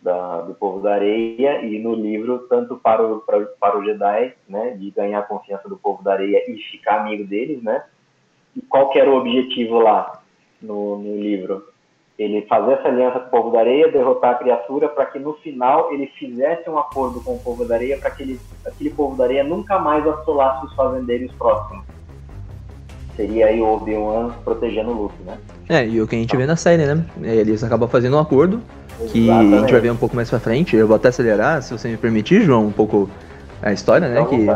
[0.00, 4.34] da, do povo da areia e no livro tanto para o, para, para o Jedi,
[4.48, 7.84] né, de ganhar a confiança do povo da areia e ficar amigo deles, né?
[8.56, 10.19] E qual que era o objetivo lá?
[10.62, 11.64] No, no livro.
[12.18, 15.34] Ele fazer essa aliança com o povo da areia, derrotar a criatura, para que no
[15.34, 19.16] final ele fizesse um acordo com o povo da areia, para que ele, aquele povo
[19.16, 21.82] da areia nunca mais assolasse os fazendeiros próximos.
[23.16, 25.38] Seria aí o Obi-Wan protegendo o Luke, né?
[25.68, 27.04] É, e o que a gente vê na série, né?
[27.22, 28.60] Eles acabam fazendo um acordo,
[29.10, 29.54] que Exatamente.
[29.54, 30.76] a gente vai ver um pouco mais pra frente.
[30.76, 33.08] Eu vou até acelerar, se você me permitir, João, um pouco
[33.62, 34.24] a história, né?
[34.26, 34.46] que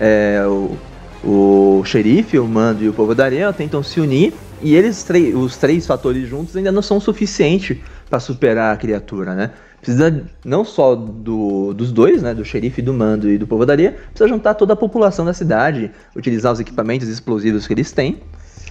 [0.00, 0.76] é, o,
[1.24, 4.32] o xerife, o mando e o povo da areia tentam se unir
[4.62, 9.50] E eles, os três fatores juntos, ainda não são suficientes para superar a criatura, né?
[9.80, 12.32] Precisa não só do, dos dois, né?
[12.32, 15.32] Do xerife do mando e do povo da areia, precisa juntar toda a população da
[15.34, 18.20] cidade, utilizar os equipamentos explosivos que eles têm.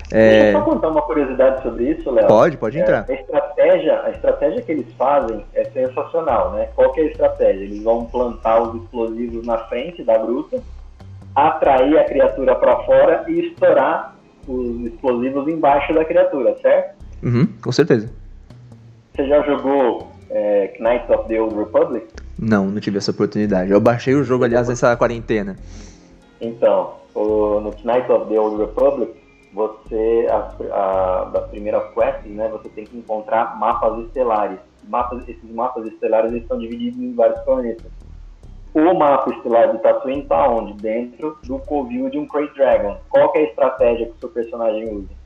[0.10, 0.44] É...
[0.44, 2.28] Deixa eu só contar uma curiosidade sobre isso, Léo.
[2.28, 3.06] Pode, pode entrar.
[3.10, 6.70] É, a, estratégia, a estratégia que eles fazem é sensacional, né?
[6.76, 7.64] Qual que é a estratégia?
[7.64, 10.62] Eles vão plantar os explosivos na frente da gruta,
[11.36, 14.16] atrair a criatura para fora e estourar
[14.48, 16.96] os explosivos embaixo da criatura, certo?
[17.24, 18.10] Uhum, com certeza.
[19.14, 22.08] Você já jogou é, Knights of the Old Republic?
[22.40, 23.72] Não, não tive essa oportunidade.
[23.72, 25.56] Eu baixei o jogo, aliás, nessa quarentena.
[26.40, 29.14] Então, o, no Knights of the Old Republic,
[29.54, 34.60] você, a, a, das primeiras quests, né, você tem que encontrar mapas estelares.
[34.88, 37.92] Mapas, esses mapas estelares estão divididos em vários planetas.
[38.74, 40.74] O mapa estelar de Tatooine está onde?
[40.82, 42.98] Dentro do covil de um Great Dragon.
[43.10, 45.22] Qual é a estratégia que o seu personagem usa?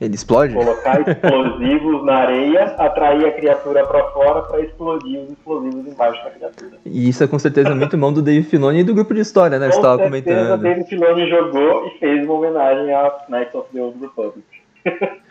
[0.00, 0.54] Ele explode?
[0.54, 6.30] Colocar explosivos na areia, atrair a criatura para fora para explodir os explosivos embaixo da
[6.30, 6.72] criatura.
[6.84, 9.58] E isso é com certeza muito mão do Dave Filoni e do grupo de história,
[9.58, 9.68] né?
[9.68, 10.54] Com estava comentando.
[10.54, 14.44] O Dave Filoni jogou e fez uma homenagem a Knights of the Old Republic.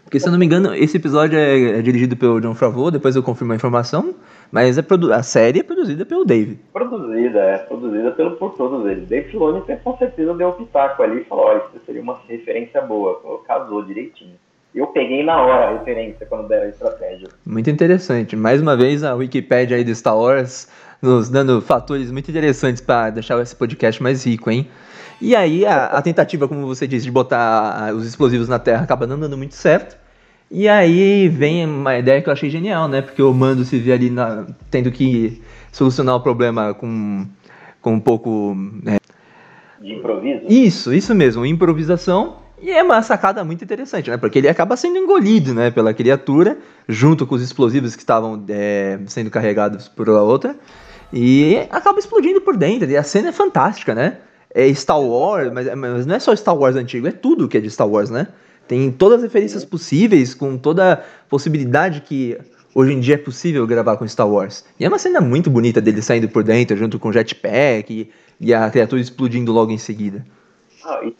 [0.03, 3.15] Porque se eu não me engano, esse episódio é, é dirigido pelo John Favreau, depois
[3.15, 4.13] eu confirmo a informação,
[4.53, 4.83] mas é
[5.15, 6.59] a série é produzida pelo Dave.
[6.71, 9.09] Produzida, é, produzida pelo, por todos eles.
[9.09, 12.79] Dave Filoni com certeza deu o pitaco ali e falou, ó, isso seria uma referência
[12.79, 14.35] boa, casou direitinho.
[14.75, 17.29] Eu peguei na hora a referência quando deram a estratégia.
[17.43, 18.35] Muito interessante.
[18.35, 20.69] Mais uma vez, a Wikipedia aí de Star Wars
[21.01, 24.67] nos dando fatores muito interessantes para deixar esse podcast mais rico, hein?
[25.19, 29.07] E aí, a, a, tentativa, como você disse, de botar os explosivos na Terra acaba
[29.07, 29.97] não dando muito certo.
[30.55, 33.01] E aí vem uma ideia que eu achei genial, né?
[33.01, 35.41] Porque o Mando se vê ali na, tendo que
[35.71, 37.25] solucionar o problema com,
[37.81, 38.55] com um pouco.
[38.83, 38.97] Né?
[39.81, 40.41] De improviso?
[40.47, 42.35] Isso, isso mesmo, improvisação.
[42.61, 44.17] E é uma sacada muito interessante, né?
[44.17, 45.71] Porque ele acaba sendo engolido, né?
[45.71, 46.55] Pela criatura,
[46.87, 50.55] junto com os explosivos que estavam é, sendo carregados por outra.
[51.11, 52.87] E acaba explodindo por dentro.
[52.87, 54.17] E a cena é fantástica, né?
[54.53, 57.59] É Star Wars, mas, mas não é só Star Wars antigo, é tudo que é
[57.59, 58.27] de Star Wars, né?
[58.67, 60.97] Tem todas as referências possíveis, com toda a
[61.29, 62.37] possibilidade que
[62.73, 64.65] hoje em dia é possível gravar com Star Wars.
[64.79, 68.11] E é uma cena muito bonita dele saindo por dentro, junto com o jetpack e,
[68.39, 70.25] e a criatura explodindo logo em seguida.
[70.85, 71.15] Ah, e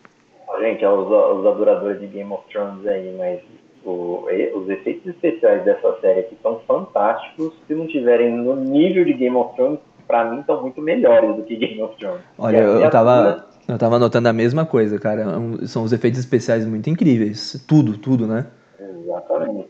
[0.62, 3.40] gente, aos, aos adoradores de Game of Thrones aí, mas
[3.86, 4.26] o,
[4.56, 7.54] os efeitos especiais dessa série aqui são fantásticos.
[7.68, 11.44] Se não tiverem no nível de Game of Thrones, pra mim estão muito melhores do
[11.44, 12.22] que Game of Thrones.
[12.38, 13.53] Olha, eu, eu tava.
[13.68, 15.24] Eu tava notando a mesma coisa, cara.
[15.62, 17.64] É são os efeitos especiais muito incríveis.
[17.68, 18.46] Tudo, tudo, né?
[18.80, 19.70] Exatamente.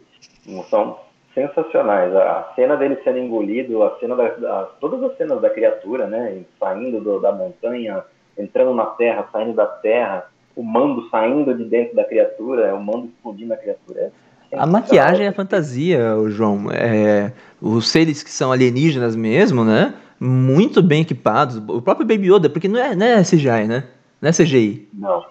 [0.70, 0.98] São
[1.34, 2.16] sensacionais.
[2.16, 6.42] A cena dele sendo engolido, a cena da, a, todas as cenas da criatura, né?
[6.60, 8.04] Saindo do, da montanha,
[8.38, 12.82] entrando na terra, saindo da terra, o mando saindo de dentro da criatura, é o
[12.82, 14.12] mando explodindo a criatura.
[14.52, 16.72] É a maquiagem é fantasia, o João.
[16.72, 17.32] É,
[17.62, 19.96] os seres que são alienígenas mesmo, né?
[20.20, 21.58] Muito bem equipados.
[21.68, 23.84] O próprio Baby Yoda, porque não é, não é CGI, né?
[24.22, 24.88] Não é CGI.
[24.94, 25.26] Não.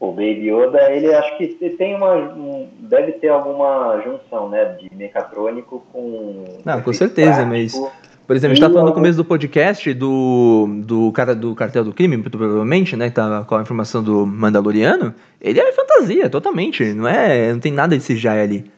[0.00, 2.32] O Baby Yoda, ele acho que tem uma.
[2.80, 4.76] Deve ter alguma junção, né?
[4.80, 6.44] De mecatrônico com.
[6.64, 7.48] Não, com certeza, prático.
[7.48, 7.92] mas
[8.28, 11.82] por exemplo, a gente tá falando no começo do podcast do, do cara do cartel
[11.82, 13.08] do crime, muito provavelmente, né?
[13.08, 15.14] Que tá com a informação do Mandaloriano.
[15.40, 16.84] Ele é fantasia, totalmente.
[16.92, 17.50] Não é.
[17.50, 18.70] Não tem nada de CGI ali.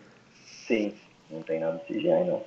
[0.68, 0.92] Sim,
[1.28, 2.40] não tem nada de CGI, não.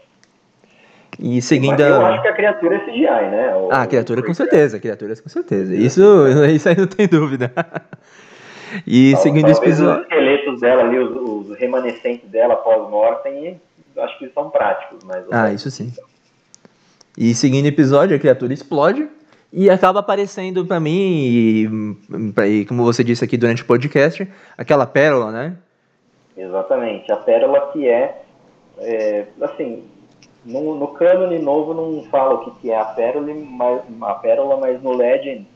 [1.20, 1.72] E seguindo.
[1.72, 3.56] Mas eu acho que a criatura é CGI, né?
[3.56, 5.76] O, ah, criatura com certeza, a criatura com certeza.
[5.76, 6.02] Isso,
[6.54, 7.52] isso aí não tem dúvida.
[8.88, 10.02] E então, seguindo esse episódio.
[10.02, 13.62] Os esqueletos dela ali, os, os remanescentes dela pós-mortem,
[13.98, 15.26] acho que são práticos, mas.
[15.32, 15.94] Ah, isso sim.
[17.18, 19.08] E seguindo o episódio, a criatura explode
[19.52, 21.70] e acaba aparecendo para mim, e,
[22.48, 25.56] e, como você disse aqui durante o podcast, aquela pérola, né?
[26.36, 28.24] Exatamente, a pérola que é,
[28.80, 29.84] é assim,
[30.46, 34.58] no, no cânone novo não fala o que, que é a pérola, mas, a pérola,
[34.58, 35.48] mas no Legend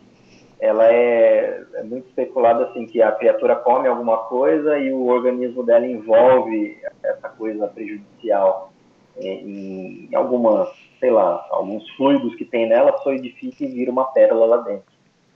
[0.60, 5.64] ela é, é, muito especulado assim que a criatura come alguma coisa e o organismo
[5.64, 8.72] dela envolve essa coisa prejudicial
[9.20, 10.68] em, em alguma
[11.00, 14.86] sei lá, alguns fluidos que tem nela solidifica e vira uma pérola lá dentro.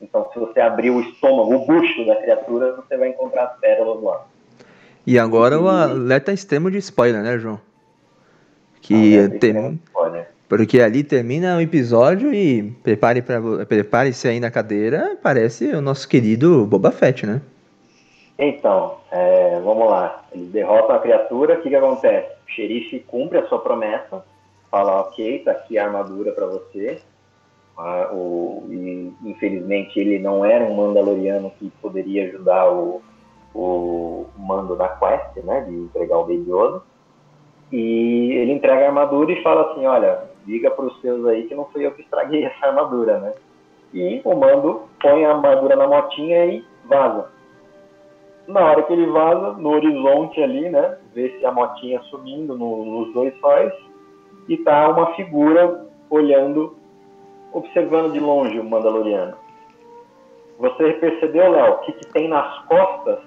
[0.02, 4.02] Então, se você abrir o estômago, o bucho da criatura, você vai encontrar as pérolas
[4.02, 4.26] lá.
[5.06, 7.60] E agora o alerta extremo de spoiler, né, João?
[8.82, 9.80] Que ah, tem...
[10.50, 16.06] Porque ali termina o episódio e prepare para prepare-se aí na cadeira, parece o nosso
[16.10, 17.42] querido Boba Fett, né?
[18.38, 20.26] Então, é, vamos lá.
[20.34, 22.28] Eles derrotam a criatura, o que, que acontece?
[22.46, 24.26] O xerife cumpre a sua promessa,
[24.70, 27.00] fala, ok, tá aqui a armadura para você.
[27.78, 33.02] Ah, o, e, infelizmente ele não era um Mandaloriano que poderia ajudar o,
[33.56, 36.82] o mando da quest, né, de entregar o Baby Yoda.
[37.72, 41.56] E ele entrega a armadura e fala assim, olha, diga para os seus aí que
[41.56, 43.34] não fui eu que estraguei essa armadura, né?
[43.94, 47.30] E o mando põe a armadura na motinha e vaza.
[48.48, 53.14] Na hora que ele vaza, no horizonte ali, né, vê-se a motinha subindo no, nos
[53.14, 53.72] dois sóis
[54.48, 56.76] e tá uma figura olhando,
[57.54, 59.36] observando de longe o Mandaloriano.
[60.58, 63.20] Você percebeu, Léo, o que, que tem nas costas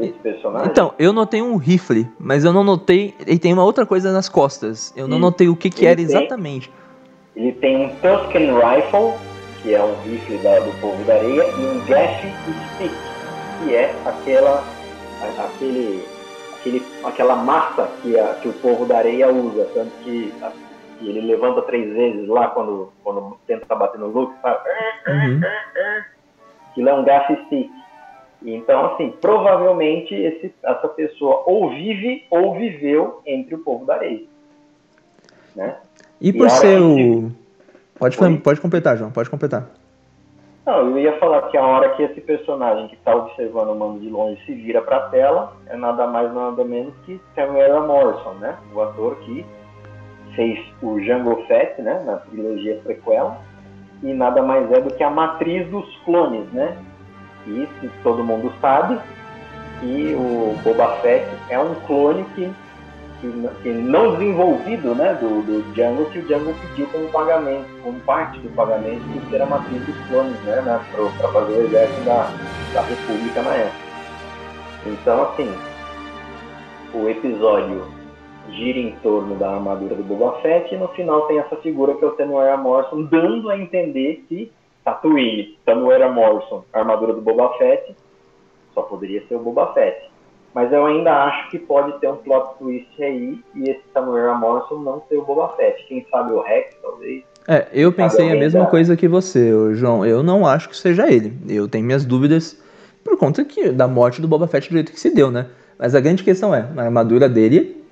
[0.00, 0.70] desse personagem?
[0.70, 3.14] Então, eu notei um rifle, mas eu não notei.
[3.26, 4.92] Ele tem uma outra coisa nas costas.
[4.96, 5.22] Eu não Sim.
[5.22, 6.70] notei o que, que Ele era tem- exatamente.
[7.34, 9.12] Ele tem um Tusken Rifle,
[9.62, 12.26] que é um rifle da- do povo da areia, e um Gaff
[12.76, 12.92] Stick,
[13.64, 14.64] que é aquela,
[15.38, 16.02] aquele,
[16.58, 20.52] aquele, aquela massa que, a- que o povo da areia usa, tanto que, a-
[21.00, 24.60] ele levanta três vezes lá quando, quando tenta bater no Luke, sabe?
[25.08, 25.40] Uhum.
[26.70, 27.70] Aquilo é um Gaff Stick.
[28.54, 34.22] Então, assim, provavelmente esse, essa pessoa ou vive ou viveu entre o povo da areia.
[35.54, 35.76] Né?
[36.20, 37.30] E E por ser o.
[37.98, 38.36] Pode, Oi?
[38.38, 39.68] pode completar, João, pode completar.
[40.66, 44.00] Não, eu ia falar que a hora que esse personagem que está observando o mando
[44.00, 47.86] de longe se vira para a tela é nada mais nada menos que Samuel.
[47.86, 48.56] Morrison, né?
[48.74, 49.46] O ator que
[50.34, 52.02] fez o Jango Fett, né?
[52.04, 53.40] Na trilogia prequela
[54.02, 56.76] e nada mais é do que a matriz dos clones, né?
[57.46, 58.98] E se todo mundo sabe
[59.80, 62.50] que o Boba Fett é um clone que
[63.20, 67.98] que, que não desenvolvido né, do, do Django, que o Django pediu como pagamento, como
[68.00, 70.80] parte do pagamento de ser a matriz dos clones, né, né,
[71.18, 72.30] para fazer o exército da,
[72.74, 73.86] da República na época.
[74.86, 75.50] Então, assim,
[76.94, 77.86] o episódio
[78.50, 82.04] gira em torno da armadura do Boba Fett e no final tem essa figura que
[82.04, 82.62] é o L.
[82.62, 84.52] Morrison, dando a entender que
[84.86, 86.12] Tatooine, Samuel.
[86.12, 87.92] Morrison, a armadura do Boba Fett,
[88.72, 90.08] só poderia ser o Boba Fett.
[90.54, 94.36] Mas eu ainda acho que pode ter um plot twist aí e esse Samuel.
[94.36, 95.84] Morrison não ser o Boba Fett.
[95.88, 97.24] Quem sabe o Rex, talvez.
[97.48, 98.66] É, eu pensei a mesma dá.
[98.66, 100.06] coisa que você, João.
[100.06, 101.36] Eu não acho que seja ele.
[101.48, 102.56] Eu tenho minhas dúvidas
[103.04, 105.46] por conta que, da morte do Boba Fett do jeito que se deu, né?
[105.76, 107.84] Mas a grande questão é, a armadura dele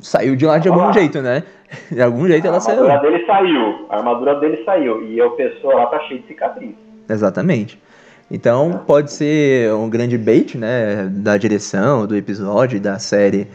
[0.00, 1.42] saiu de lá de algum jeito, né?
[1.88, 2.82] De algum jeito A ela saiu.
[2.82, 3.86] armadura dele saiu.
[3.88, 5.04] A armadura dele saiu.
[5.06, 6.74] E a pessoa lá tá cheia de cicatriz.
[7.08, 7.80] Exatamente.
[8.28, 13.46] Então pode ser um grande bait, né, da direção, do episódio, da série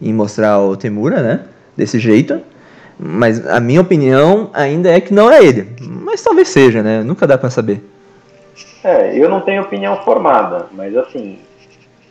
[0.00, 1.40] em mostrar o Temura, né,
[1.76, 2.42] desse jeito.
[2.98, 5.66] Mas a minha opinião ainda é que não é ele.
[5.80, 7.02] Mas talvez seja, né?
[7.02, 7.82] Nunca dá pra saber.
[8.84, 11.38] É, eu não tenho opinião formada, mas assim,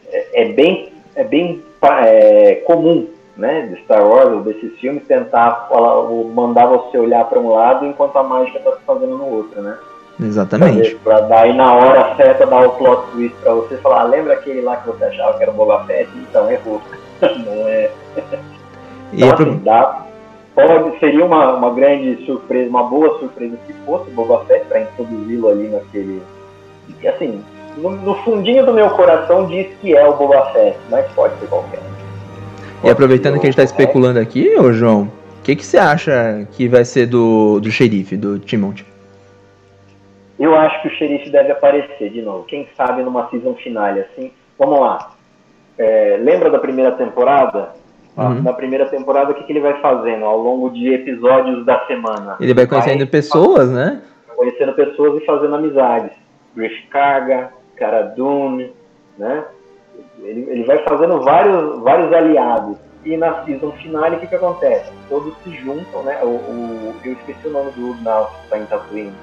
[0.10, 3.08] é, é bem, é bem é, comum,
[3.38, 7.50] né, de Star Wars ou desses filmes tentar falar, ou mandar você olhar para um
[7.54, 9.78] lado enquanto a mágica tá se fazendo no outro, né?
[10.20, 10.96] Exatamente.
[11.04, 14.62] Pra daí na hora certa dar o plot twist pra você falar, "Ah, lembra aquele
[14.62, 16.10] lá que você achava que era o Boba Fett?
[16.16, 16.82] Então errou.
[17.22, 17.90] não é.
[19.14, 20.06] Então, é assim, dá,
[20.54, 24.82] pode, seria uma, uma grande surpresa, uma boa surpresa se fosse o Boba Fett para
[24.82, 26.22] introduzi-lo ali naquele.
[27.02, 27.44] E, assim,
[27.78, 31.48] no, no fundinho do meu coração diz que é o Boba Fett, mas pode ser
[31.48, 31.80] qualquer.
[32.84, 35.04] E aproveitando que a gente tá especulando aqui, ô João,
[35.40, 38.86] o que, que você acha que vai ser do, do xerife, do Timothy?
[40.40, 42.46] Eu acho que o xerife deve aparecer de novo.
[42.46, 44.32] Quem sabe numa season finale, assim.
[44.58, 45.12] Vamos lá.
[45.78, 47.70] É, lembra da primeira temporada?
[48.18, 48.42] Ah, Uhum.
[48.42, 52.36] Na primeira temporada, o que, que ele vai fazendo ao longo de episódios da semana?
[52.42, 54.02] Ele vai conhecendo pessoas, né?
[54.42, 56.12] conhecendo pessoas e fazendo amizades.
[56.56, 58.14] Griff Karga, Cara
[59.18, 59.44] né?
[60.22, 62.78] Ele, ele vai fazendo vários, vários aliados.
[63.04, 64.92] E na season finale, o que, que acontece?
[65.10, 66.20] Todos se juntam, né?
[66.22, 69.14] O, o- eu esqueci o nome do Náutico que está em Tatooine.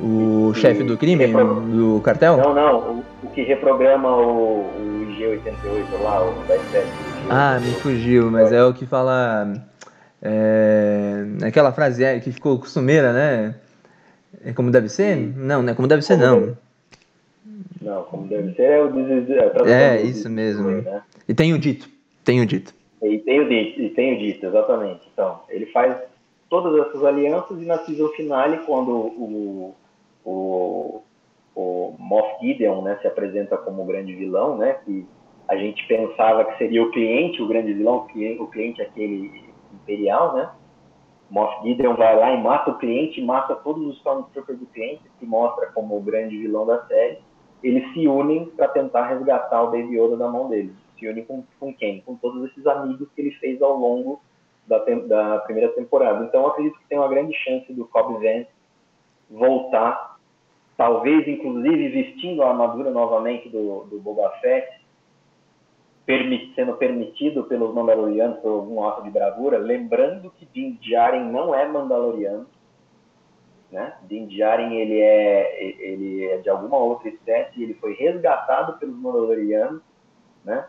[0.00, 2.36] O chefe do crime, do cartel?
[2.36, 6.54] Não, não, o, o que reprograma o, o IG-88 lá, o da.
[7.30, 9.54] Ah, me fugiu, mas é o que fala.
[10.22, 13.54] É, aquela frase é, que ficou costumeira, né?
[14.44, 15.16] É como deve ser?
[15.36, 16.40] Não, não é como deve ser, Como não.
[16.40, 16.54] deve-
[17.86, 18.88] Não, como deve ser, é o
[19.68, 20.68] É, do isso mesmo.
[20.68, 21.02] né?
[21.28, 21.88] E tenho dito,
[22.24, 22.74] tenho dito.
[23.00, 25.08] E tenho dito, e tenho dito, exatamente.
[25.12, 25.96] Então, ele faz
[26.50, 29.74] todas essas alianças e na season finale, quando o,
[30.24, 31.02] o,
[31.54, 35.06] o Moff Gideon né, se apresenta como o grande vilão, né, que
[35.46, 39.44] a gente pensava que seria o cliente, o grande vilão, o cliente, o cliente aquele
[39.72, 40.50] imperial, né?
[41.30, 45.26] Moff Gideon vai lá e mata o cliente, mata todos os Stormtroopers do cliente, se
[45.26, 47.18] mostra como o grande vilão da série.
[47.62, 50.74] Eles se unem para tentar resgatar o Baby Yoda da mão deles.
[50.98, 52.00] Se unem com, com quem?
[52.02, 54.20] Com todos esses amigos que ele fez ao longo
[54.66, 56.24] da, da primeira temporada.
[56.24, 58.48] Então, acredito que tem uma grande chance do Cobb Vance
[59.30, 60.16] voltar
[60.76, 64.84] talvez inclusive vestindo a armadura novamente do, do Boba Fett,
[66.54, 71.66] sendo permitido pelos Mandalorianos por algum ato de bravura, lembrando que Din Djarin não é
[71.66, 72.46] Mandaloriano,
[73.70, 73.94] né?
[74.02, 79.82] Din Djarin ele é, ele é de alguma outra espécie, ele foi resgatado pelos Mandalorianos,
[80.44, 80.66] né?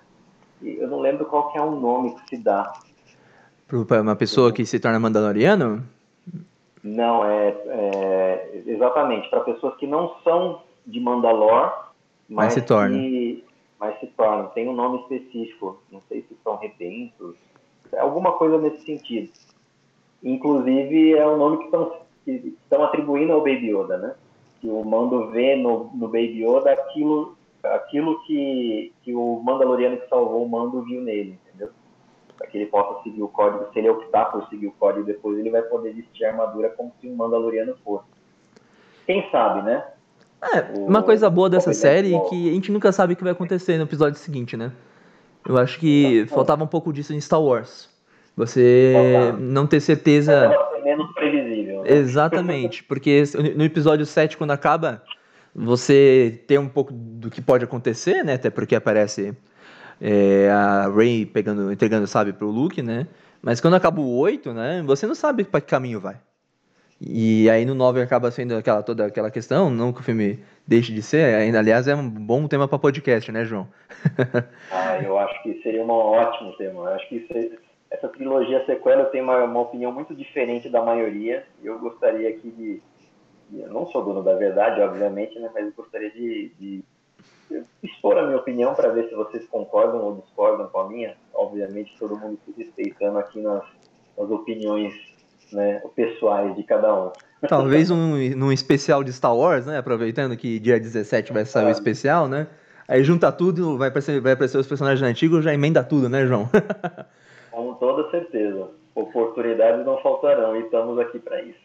[0.61, 2.73] E eu não lembro qual que é o nome que se dá.
[3.67, 5.83] Para uma pessoa que se torna Mandaloriano?
[6.83, 11.87] Não, é, é exatamente, para pessoas que não são de Mandalor,
[12.29, 12.99] mas, mas se tornam.
[13.79, 14.47] Mas se tornam.
[14.47, 17.35] Tem um nome específico, não sei se são redentos,
[17.91, 19.31] é alguma coisa nesse sentido.
[20.23, 21.93] Inclusive, é o nome que estão,
[22.27, 24.13] que estão atribuindo ao Baby Yoda, né?
[24.59, 30.09] Que o Mando vê no, no Baby Yoda aquilo, aquilo que, que o Mandaloriano que
[30.09, 31.69] salvou o Mando viu nele, entendeu?
[32.37, 33.65] Para que ele possa seguir o código.
[33.71, 36.91] Se ele optar por seguir o código depois, ele vai poder vestir a armadura como
[36.99, 38.05] se um Mandaloriano fosse.
[39.05, 39.85] Quem sabe, né?
[40.53, 43.31] É, uma coisa boa dessa série é que a gente nunca sabe o que vai
[43.31, 44.71] acontecer no episódio seguinte, né?
[45.47, 47.89] Eu acho que faltava um pouco disso em Star Wars.
[48.35, 48.93] Você
[49.39, 50.53] não ter certeza.
[50.87, 51.83] É menos previsível.
[51.83, 51.91] Né?
[51.91, 53.23] Exatamente, porque
[53.55, 55.03] no episódio 7, quando acaba,
[55.53, 58.35] você tem um pouco do que pode acontecer, né?
[58.35, 59.35] Até porque aparece
[59.99, 63.05] é, a Rey pegando, entregando, sabe, pro Luke, né?
[63.41, 64.81] Mas quando acaba o 8, né?
[64.85, 66.15] Você não sabe para que caminho vai.
[67.01, 70.93] E aí no 9 acaba sendo aquela, toda aquela questão, não que o filme deixe
[70.93, 73.67] de ser, ainda, aliás, é um bom tema para podcast, né, João?
[74.71, 76.79] ah, eu acho que seria um ótimo tema.
[76.79, 77.27] Eu acho que
[77.89, 81.45] essa trilogia sequela tem uma, uma opinião muito diferente da maioria.
[81.63, 82.81] Eu gostaria aqui de.
[83.53, 86.83] Eu não sou dono da verdade, obviamente, né, mas eu gostaria de, de
[87.81, 91.15] expor a minha opinião para ver se vocês concordam ou discordam com a minha.
[91.33, 93.63] Obviamente, todo mundo se respeitando aqui nas,
[94.17, 94.93] nas opiniões
[95.53, 97.11] né, pessoais de cada um.
[97.47, 99.77] Talvez um, num especial de Star Wars, né?
[99.77, 102.47] Aproveitando que dia 17 vai sair o especial, né?
[102.87, 106.49] Aí junta tudo, vai aparecer, vai aparecer os personagens antigos, já emenda tudo, né, João?
[107.77, 108.69] Com toda certeza.
[108.95, 111.59] Oportunidades não faltarão e estamos aqui para isso.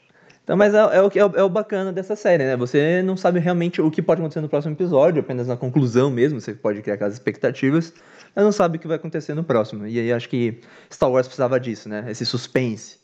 [0.45, 2.57] Então, mas é, é, o, é, é o bacana dessa série, né?
[2.57, 6.41] Você não sabe realmente o que pode acontecer no próximo episódio, apenas na conclusão mesmo,
[6.41, 7.95] você pode criar aquelas expectativas,
[8.35, 9.87] mas não sabe o que vai acontecer no próximo.
[9.87, 10.61] E aí acho que
[10.93, 12.05] Star Wars precisava disso, né?
[12.09, 13.01] Esse suspense.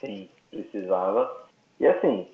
[0.00, 1.46] Sim, precisava.
[1.78, 2.26] E assim,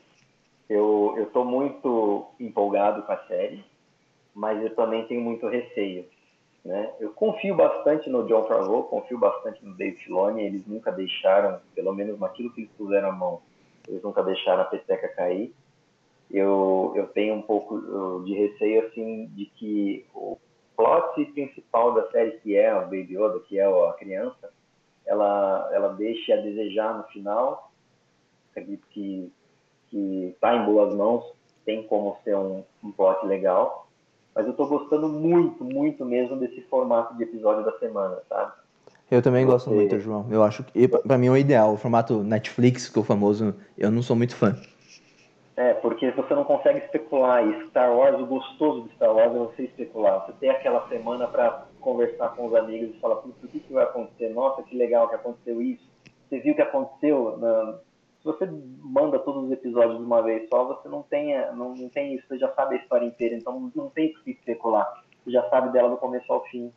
[0.69, 3.63] eu eu tô muito empolgado com a série,
[4.35, 6.07] mas eu também tenho muito receio,
[6.65, 6.93] né?
[7.01, 11.93] Eu confio bastante no John Favreau, confio bastante no Dave Filoni, eles nunca deixaram, pelo
[11.93, 13.43] menos naquilo que eles puseram a mão,
[13.89, 15.53] eles nunca deixaram a peteca cair.
[16.31, 20.39] Eu eu tenho um pouco de receio assim de que o
[20.77, 24.51] plot principal da série que é o Baby Yoda, que é a criança,
[25.07, 27.71] ela, ela deixe a desejar no final.
[28.51, 29.33] Acredito que
[29.93, 31.25] está em boas mãos,
[31.65, 33.82] tem como ser um, um plot legal.
[34.35, 38.53] Mas eu estou gostando muito, muito mesmo desse formato de episódio da semana, sabe?
[39.11, 40.27] Eu também gosto muito, João.
[40.31, 41.75] Eu acho que, para mim, é o ideal.
[41.75, 44.57] O formato Netflix, que é o famoso, eu não sou muito fã.
[45.55, 47.47] É, porque você não consegue especular.
[47.47, 50.25] E Star Wars, o gostoso de Star Wars é você especular.
[50.25, 53.73] Você tem aquela semana para conversar com os amigos e falar, putz, o que, que
[53.73, 54.31] vai acontecer?
[54.31, 55.87] Nossa, que legal que aconteceu isso.
[56.29, 57.37] Você viu o que aconteceu?
[57.37, 57.75] Na...
[58.23, 61.89] Se você manda todos os episódios de uma vez só, você não tem, não, não
[61.89, 65.03] tem isso, você já sabe a história inteira, então não tem o que especular.
[65.25, 66.73] Você já sabe dela do começo ao fim.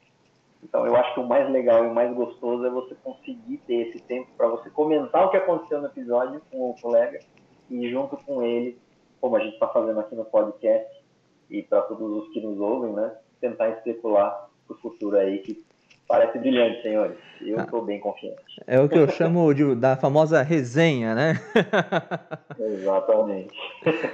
[0.63, 3.89] Então eu acho que o mais legal e o mais gostoso é você conseguir ter
[3.89, 7.19] esse tempo para você comentar o que aconteceu no episódio com o colega
[7.69, 8.79] e junto com ele,
[9.21, 11.03] como a gente está fazendo aqui no podcast
[11.51, 15.63] e para todos os que nos ouvem, né, tentar especular para o futuro aí que
[16.07, 17.17] parece brilhante, senhores.
[17.41, 18.41] Eu estou ah, bem confiante.
[18.65, 21.33] É o que eu chamo de, da famosa resenha, né?
[22.57, 23.53] Exatamente.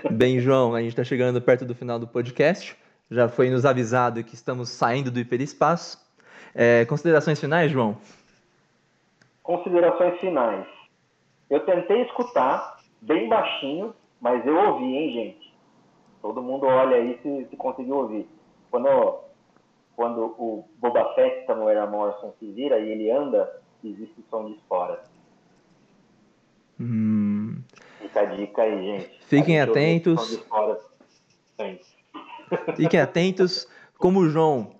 [0.10, 2.76] Bem, João, a gente está chegando perto do final do podcast.
[3.10, 6.00] Já foi nos avisado que estamos saindo do hiperespaço.
[6.56, 7.98] É, considerações finais, João?
[9.44, 10.66] Considerações finais.
[11.50, 15.54] Eu tentei escutar bem baixinho, mas eu ouvi, hein, gente?
[16.22, 18.28] Todo mundo olha aí se, se conseguiu ouvir.
[18.70, 18.88] Quando
[20.02, 21.92] quando o Boba Fett, Samuel L.
[21.92, 23.48] Morrison, se vira e ele anda,
[23.84, 24.98] existe som de esporas.
[26.80, 27.62] Hum.
[28.00, 29.20] Fica a dica aí, gente.
[29.28, 30.44] Fiquem atentos.
[32.76, 33.68] Fiquem atentos.
[33.96, 34.72] Como o João,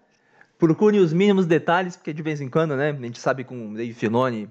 [0.58, 2.90] procurem os mínimos detalhes, porque de vez em quando, né?
[2.90, 4.50] A gente sabe com o Dave Filoni,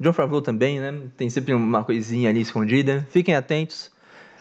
[0.00, 1.08] John Favreau também, né?
[1.16, 3.06] Tem sempre uma coisinha ali escondida.
[3.10, 3.92] Fiquem atentos.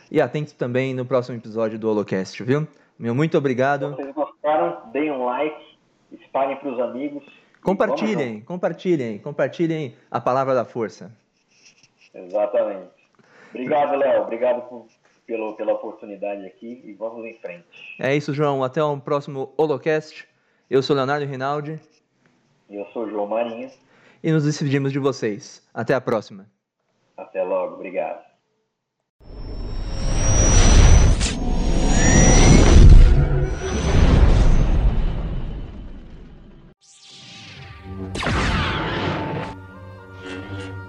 [0.10, 2.68] E atentos também no próximo episódio do Holocast, viu?
[2.98, 3.96] Meu muito obrigado.
[4.44, 4.92] Gostaram?
[4.92, 5.78] Deem um like,
[6.12, 7.24] espalhem para os amigos.
[7.62, 11.10] Compartilhem, compartilhem, compartilhem a palavra da força.
[12.14, 12.92] Exatamente.
[13.50, 14.24] Obrigado, Léo.
[14.24, 14.88] Obrigado por
[15.26, 17.66] pelo, pela oportunidade aqui e vamos em frente.
[18.00, 18.64] É isso, João.
[18.64, 20.28] Até o próximo Holocast.
[20.70, 21.80] Eu sou Leonardo Rinaldi.
[22.70, 23.72] Eu sou João Marinho.
[24.22, 25.66] E nos despedimos de vocês.
[25.74, 26.46] Até a próxima.
[27.16, 27.76] Até logo.
[27.76, 28.33] Obrigado.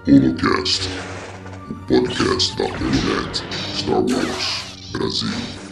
[0.07, 0.87] Holocast,
[1.67, 3.43] o podcast da Holonet
[3.73, 5.64] Star Wars Brasil.